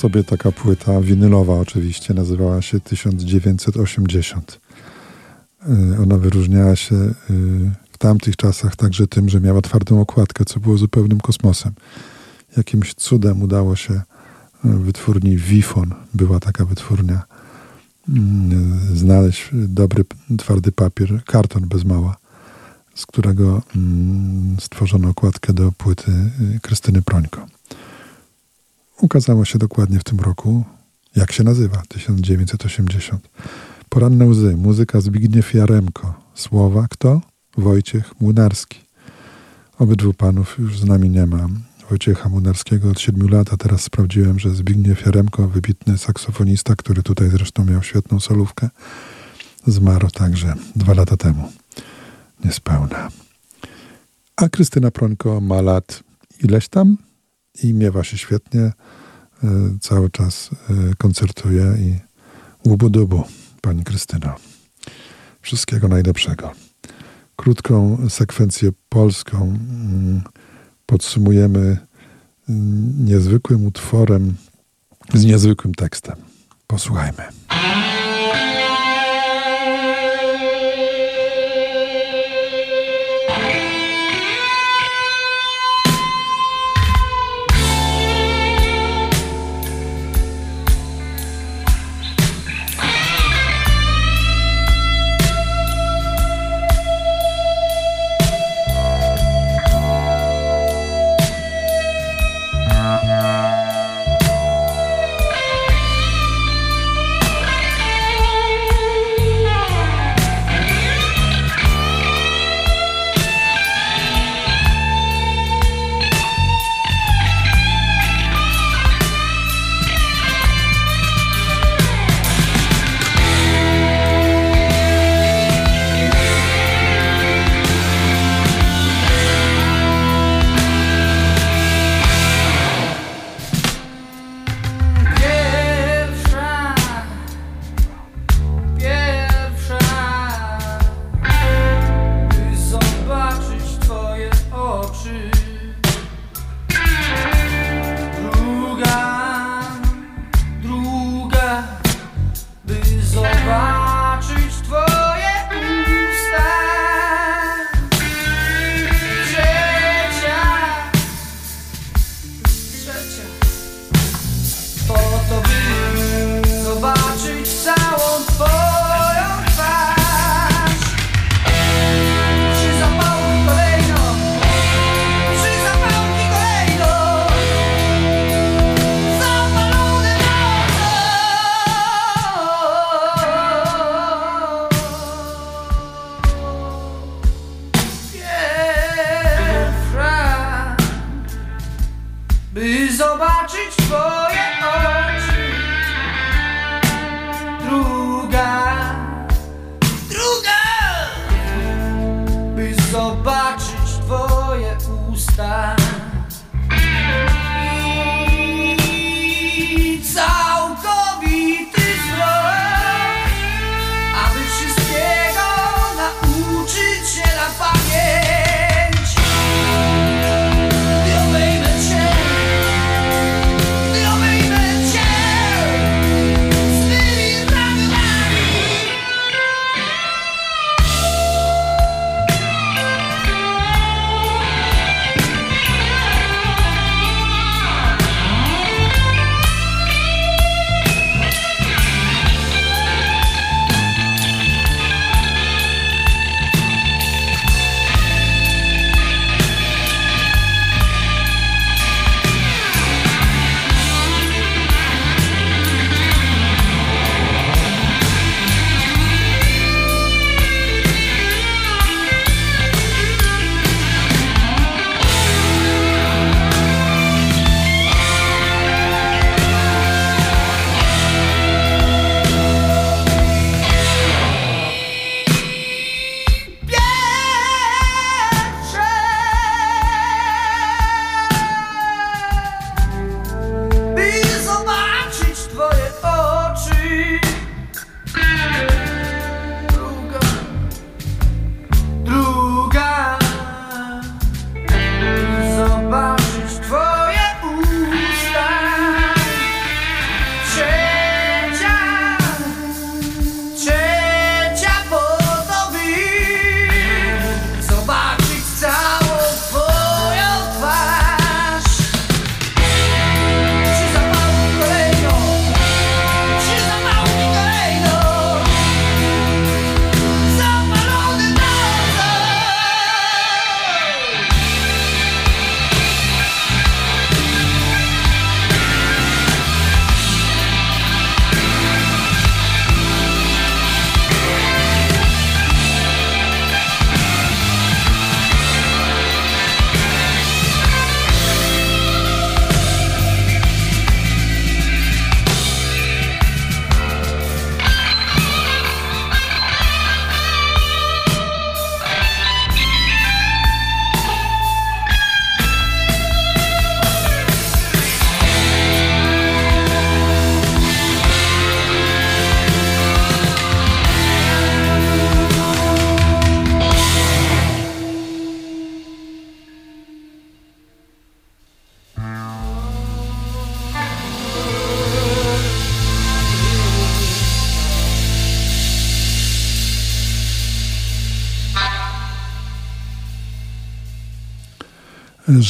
[0.00, 4.60] sobie taka płyta winylowa oczywiście, nazywała się 1980.
[5.68, 7.12] Y, ona wyróżniała się y,
[7.92, 11.72] w tamtych czasach także tym, że miała twardą okładkę, co było zupełnym kosmosem.
[12.56, 14.00] Jakimś cudem udało się y,
[14.62, 17.22] wytwórni Wifon, była taka wytwórnia,
[18.94, 20.04] znaleźć dobry,
[20.38, 22.16] twardy papier, karton bez mała,
[22.94, 23.62] z którego
[24.60, 26.12] stworzono okładkę do płyty
[26.62, 27.59] Krystyny Prońko.
[29.00, 30.64] Ukazało się dokładnie w tym roku.
[31.16, 31.82] Jak się nazywa?
[31.88, 33.28] 1980.
[33.88, 34.56] Poranne łzy.
[34.56, 36.14] Muzyka Zbigniew Jaremko.
[36.34, 37.20] Słowa kto?
[37.56, 38.80] Wojciech Młynarski.
[39.78, 41.48] Obydwu panów już z nami nie ma.
[41.90, 47.30] Wojciecha Młynarskiego od siedmiu lat, a teraz sprawdziłem, że Zbigniew Jaremko, wybitny saksofonista, który tutaj
[47.30, 48.68] zresztą miał świetną solówkę,
[49.66, 51.52] zmarł także dwa lata temu.
[52.44, 53.08] Niespełna.
[54.36, 56.02] A Krystyna Prońko ma lat
[56.42, 56.96] ileś tam?
[57.62, 58.60] I miewa się świetnie.
[58.60, 58.72] E,
[59.80, 61.98] cały czas e, koncertuje i
[62.68, 63.24] łubu-dubu,
[63.60, 64.36] pani Krystyna.
[65.40, 66.52] Wszystkiego najlepszego.
[67.36, 70.22] Krótką sekwencję polską mm,
[70.86, 71.78] podsumujemy
[72.48, 74.34] mm, niezwykłym utworem
[75.14, 76.16] z niezwykłym tekstem.
[76.66, 77.39] Posłuchajmy.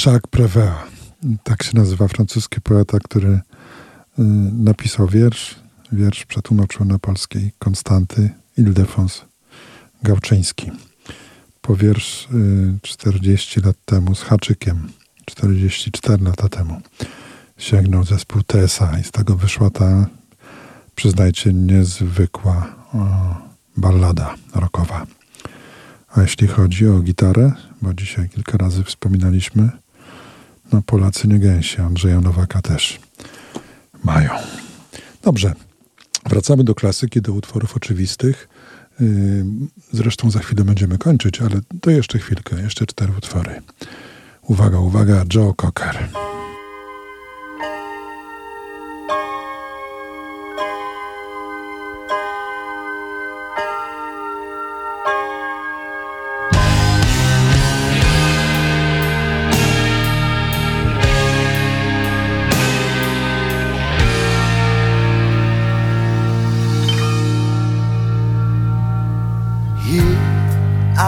[0.06, 0.90] Jacques Prévert.
[1.44, 3.40] Tak się nazywa francuski poeta, który y,
[4.52, 5.54] napisał wiersz.
[5.92, 9.24] Wiersz przetłumaczył na polskiej Konstanty Ildefons
[10.02, 10.70] Gałczyński.
[11.60, 12.28] Po wiersz
[12.82, 14.88] 40 y, lat temu z haczykiem,
[15.24, 16.80] 44 lata temu
[17.58, 20.06] sięgnął zespół TSA i z tego wyszła ta,
[20.94, 23.36] przyznajcie, niezwykła o,
[23.76, 25.06] ballada rockowa.
[26.14, 27.52] A jeśli chodzi o gitarę,
[27.82, 29.70] bo dzisiaj kilka razy wspominaliśmy,
[30.72, 33.00] no Polacy nie gęsi, Andrzeja Nowaka też
[34.04, 34.30] mają.
[35.22, 35.54] Dobrze,
[36.26, 38.48] wracamy do klasyki, do utworów oczywistych.
[39.00, 39.44] Yy,
[39.92, 43.62] zresztą za chwilę będziemy kończyć, ale to jeszcze chwilkę, jeszcze cztery utwory.
[44.42, 46.08] Uwaga, uwaga, Joe Cocker.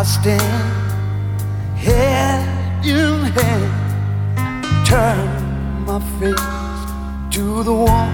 [0.03, 0.43] I stand
[1.77, 2.43] head
[2.85, 8.09] in hand, turn my face to the wall.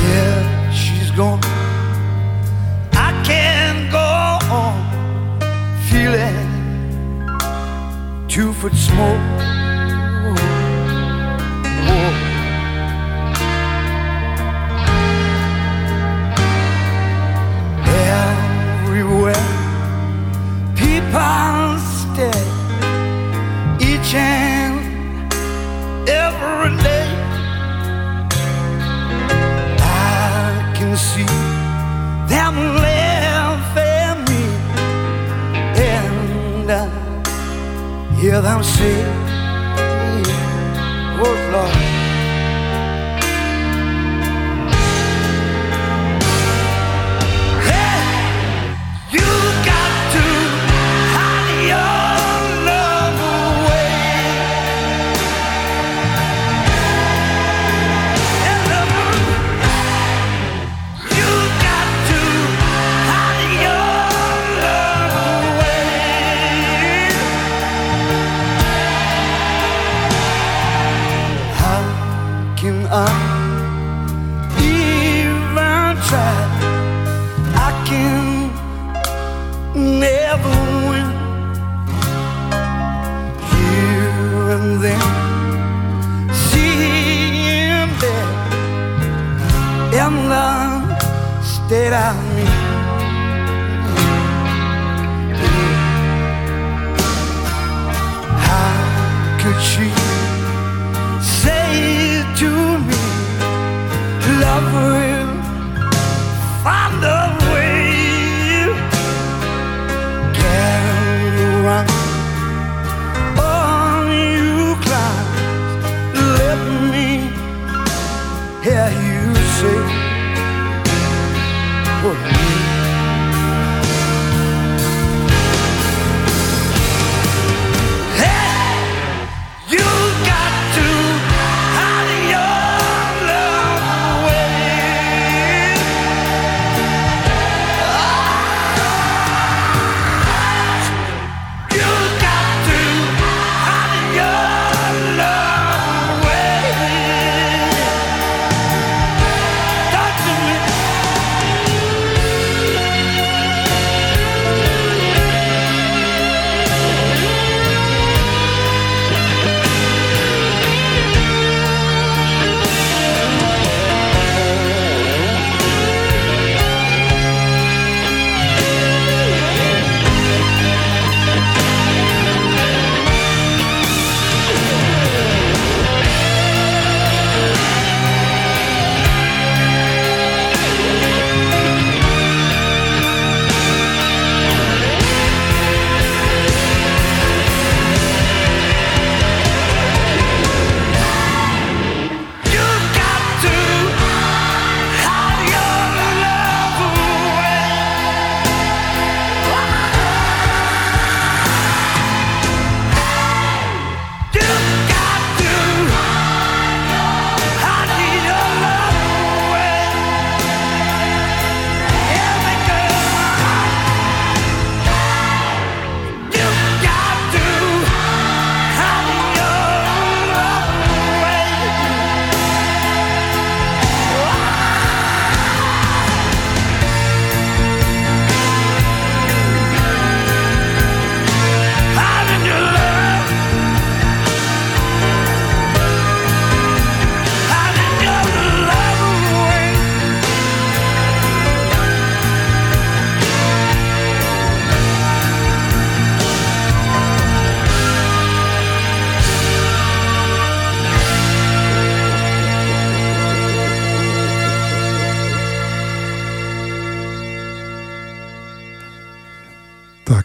[0.00, 1.40] Yeah, she's gone.
[2.94, 4.80] I can't go on
[5.90, 6.48] feeling
[8.28, 9.20] two foot smoke.
[11.86, 12.31] Whoa.
[19.12, 19.34] Everywhere.
[20.74, 22.42] People stay
[23.80, 25.32] each and
[26.08, 27.08] every day.
[29.80, 31.26] I can see
[32.28, 34.44] them laughing me,
[35.76, 39.11] and I hear them say,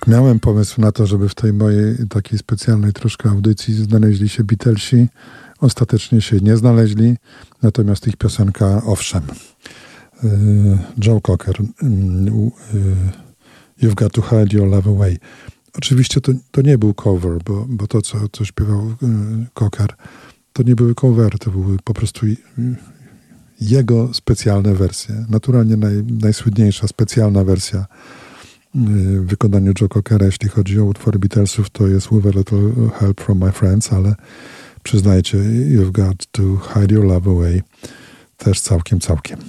[0.08, 5.08] Miałem pomysł na to, żeby w tej mojej takiej specjalnej troszkę audycji znaleźli się Beatlesi.
[5.60, 7.16] Ostatecznie się nie znaleźli,
[7.62, 9.24] natomiast ich piosenka owszem.
[10.24, 10.28] Y,
[11.06, 11.66] Joe Cocker, y,
[13.82, 15.18] You've Got to Hide Your Love Away.
[15.74, 18.96] Oczywiście to, to nie był cover, bo, bo to, co, co śpiewał
[19.54, 19.96] Cocker,
[20.54, 22.26] to nie były covery, to były po prostu
[23.62, 25.26] jego specjalne wersje.
[25.30, 27.86] Naturalnie naj, najsłynniejsza specjalna wersja
[29.22, 33.40] wykonaniu Joe Cockera, jeśli chodzi o utwory Beatlesów, to jest With a Little Help from
[33.40, 34.16] My Friends, ale
[34.84, 36.42] przyznajcie, You've Got to
[36.74, 37.62] Hide Your Love Away
[38.38, 39.40] też całkiem, całkiem.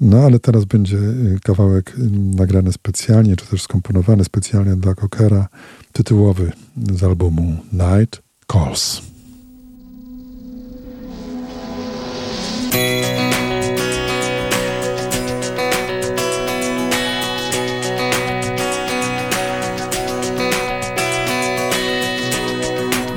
[0.00, 0.98] No ale teraz będzie
[1.44, 1.92] kawałek
[2.36, 5.48] nagrany specjalnie, czy też skomponowany specjalnie dla Cockera,
[5.92, 6.52] tytułowy
[6.92, 8.22] z albumu Night
[8.52, 9.15] Calls.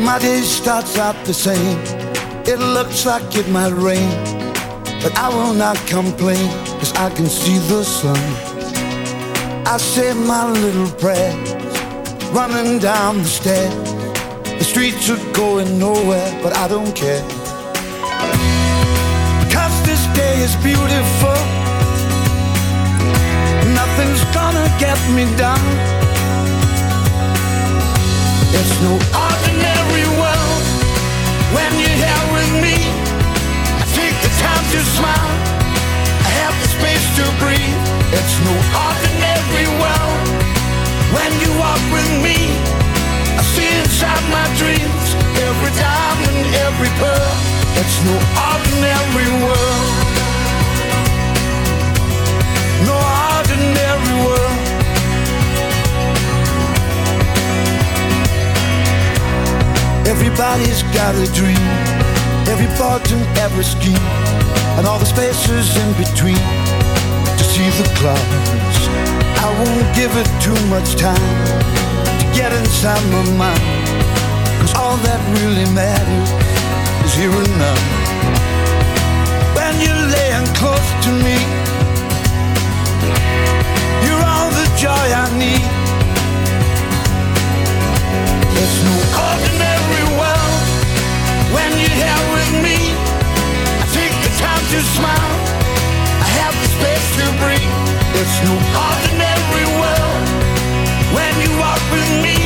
[0.09, 1.77] My day starts out the same.
[2.51, 4.09] It looks like it might rain.
[5.03, 6.49] But I will not complain,
[6.79, 8.17] cause I can see the sun.
[9.67, 11.51] I say my little prayers,
[12.33, 13.93] running down the stairs.
[14.57, 17.21] The streets are going nowhere, but I don't care.
[19.53, 21.39] Cause this day is beautiful.
[23.79, 25.65] Nothing's gonna get me down.
[28.57, 29.58] It's no ordinary
[34.71, 35.33] to smile.
[36.21, 37.81] I have the space to breathe.
[38.13, 38.53] It's no
[38.85, 40.21] ordinary world
[41.15, 42.37] when you walk with me.
[43.33, 45.05] I see inside my dreams
[45.41, 47.33] every diamond, every pearl.
[47.81, 48.13] It's no
[48.45, 49.89] ordinary world.
[52.85, 52.97] No
[53.37, 54.59] ordinary world.
[60.05, 61.65] Everybody's got a dream,
[62.59, 63.95] every thought and every scheme,
[64.75, 66.43] and all the spaces in between
[67.39, 68.79] to see the clouds.
[69.39, 71.15] I won't give it too much time
[72.19, 73.63] to get inside my mind,
[74.59, 76.29] cause all that really matters
[77.07, 77.79] is here and now.
[79.55, 81.39] When you're laying close to me,
[84.03, 85.63] you're all the joy I need.
[88.51, 90.08] It's no ordinary
[91.79, 92.77] you're here with me.
[93.81, 95.35] I take the time to smile.
[96.25, 97.75] I have the space to breathe.
[98.19, 98.53] It's no
[98.87, 100.27] ordinary world
[101.15, 102.37] when you walk with me.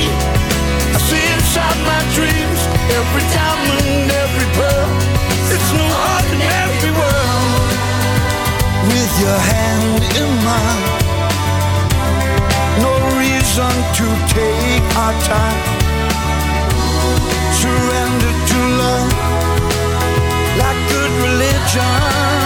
[0.94, 2.60] I see inside my dreams
[3.00, 3.26] every
[4.58, 4.90] every.
[5.50, 7.70] It's no ordinary world
[8.90, 10.86] with your hand in mine.
[12.86, 15.84] No reason to take our time
[17.64, 18.43] surrender
[20.60, 22.43] like good religion.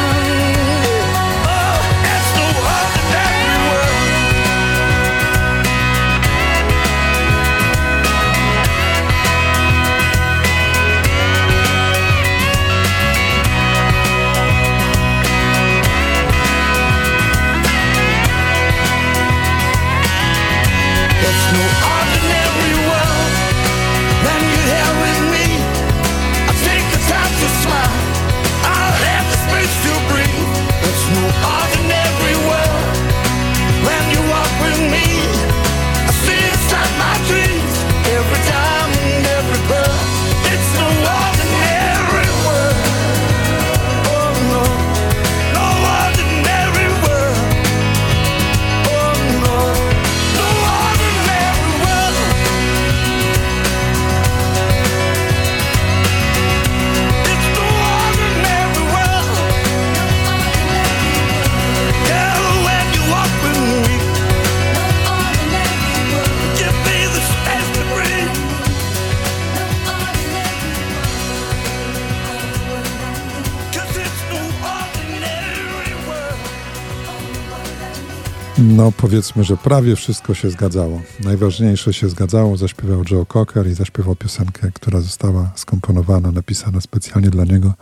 [79.09, 81.01] Powiedzmy, że prawie wszystko się zgadzało.
[81.23, 82.57] Najważniejsze się zgadzało.
[82.57, 87.73] Zaśpiewał Joe Cocker i zaśpiewał piosenkę, która została skomponowana, napisana specjalnie dla niego.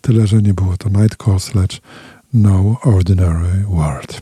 [0.00, 1.80] Tyle, że nie było to Night Calls, lecz
[2.32, 4.20] No Ordinary World.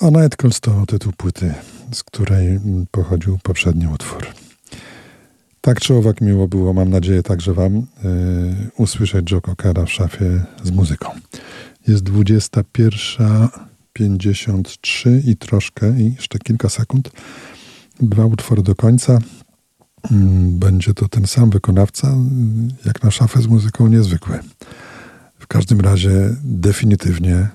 [0.00, 1.54] A Night Calls to tytuł płyty,
[1.92, 2.60] z której
[2.90, 4.26] pochodził poprzedni utwór.
[5.60, 7.84] Tak czy owak miło było, mam nadzieję także Wam, yy,
[8.76, 11.10] usłyszeć Joe Cockera w szafie z muzyką.
[11.88, 12.04] Jest
[14.00, 17.10] 21.53 i troszkę, i jeszcze kilka sekund.
[18.00, 19.18] Dwa utwory do końca.
[20.12, 22.16] Mm, będzie to ten sam wykonawca,
[22.86, 24.38] jak na szafę z muzyką niezwykły.
[25.38, 27.48] W każdym razie definitywnie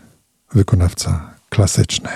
[0.53, 2.09] wykonawca klasyczny.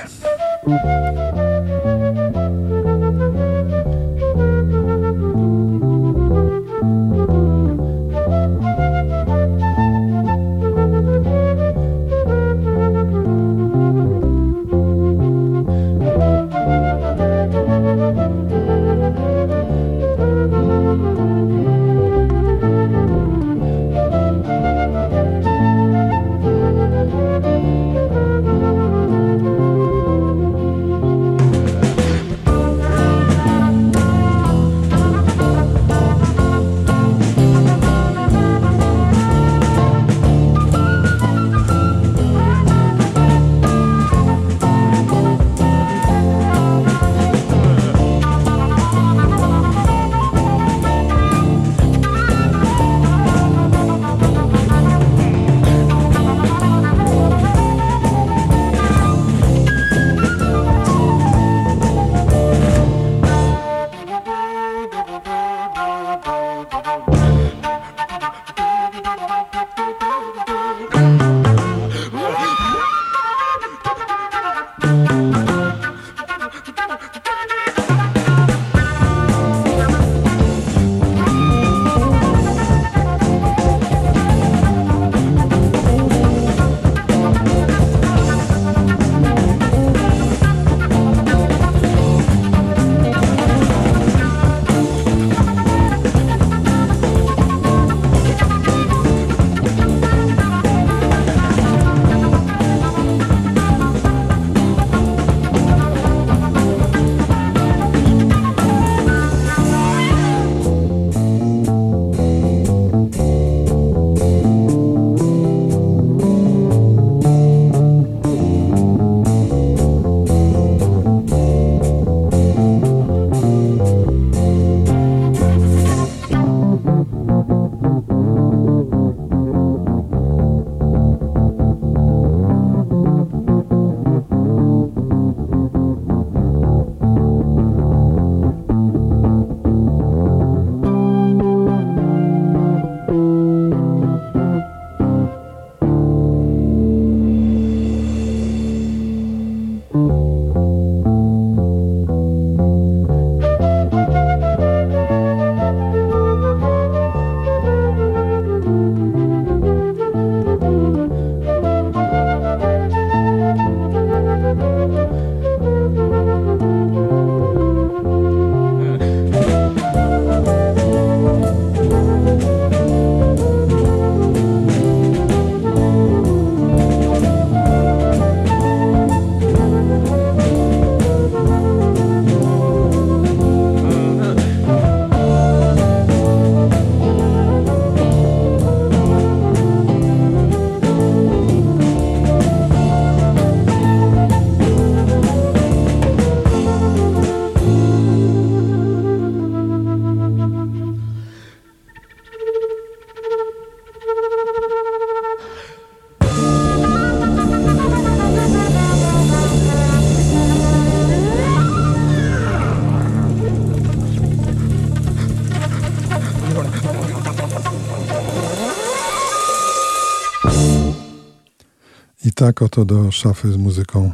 [222.43, 224.11] Tak oto do szafy z muzyką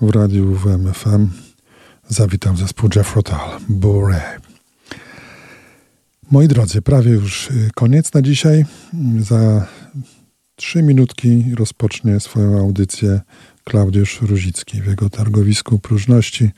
[0.00, 1.28] w radiu WMFM
[2.08, 4.20] zawitam zespół Jeff Rotal, Bore.
[6.30, 8.64] Moi drodzy, prawie już y, koniec na dzisiaj.
[9.20, 9.66] Za
[10.56, 13.20] trzy minutki rozpocznie swoją audycję
[13.64, 16.50] Klaudiusz Ruzicki w jego targowisku próżności.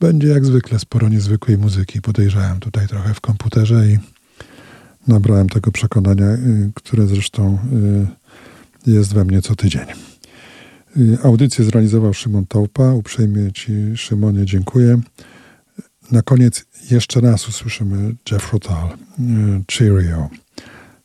[0.00, 2.00] Będzie jak zwykle sporo niezwykłej muzyki.
[2.00, 3.98] Podejrzałem tutaj trochę w komputerze i
[5.06, 8.27] nabrałem tego przekonania, y, które zresztą y,
[8.86, 9.86] jest we mnie co tydzień.
[10.96, 12.92] Y, audycję zrealizował Szymon Taupa.
[12.92, 15.00] Uprzejmie Ci, Szymonie, dziękuję.
[16.10, 18.94] Na koniec jeszcze raz usłyszymy Jeff Rotal, y,
[19.72, 20.28] Cheerio.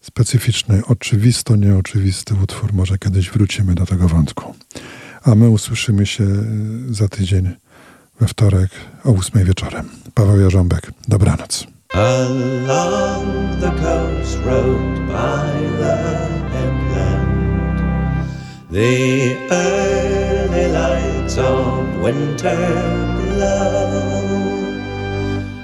[0.01, 2.73] Specyficzny, oczywisto nieoczywisty utwór.
[2.73, 4.53] Może kiedyś wrócimy do tego wątku.
[5.23, 7.49] A my usłyszymy się y, za tydzień
[8.19, 8.71] we wtorek
[9.03, 9.89] o ósmej wieczorem.
[10.13, 11.67] Paweł Jarząbek, dobranoc.
[11.93, 16.42] Along the coast road by the
[18.73, 22.57] The early lights of winter
[23.21, 24.81] glow.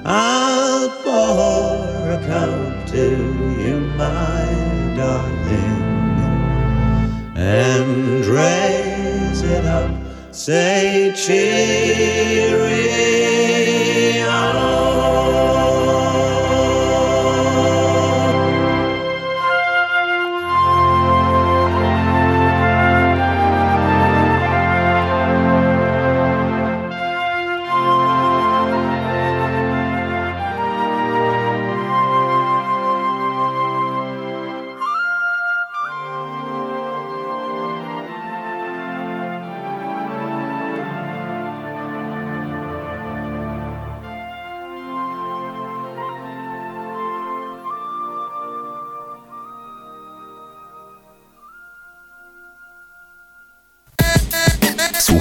[0.06, 3.08] I'll pour a cup to
[3.58, 4.46] you, my
[4.96, 5.82] darling,
[7.36, 9.90] and raise it up.
[10.32, 12.70] Say cheerio.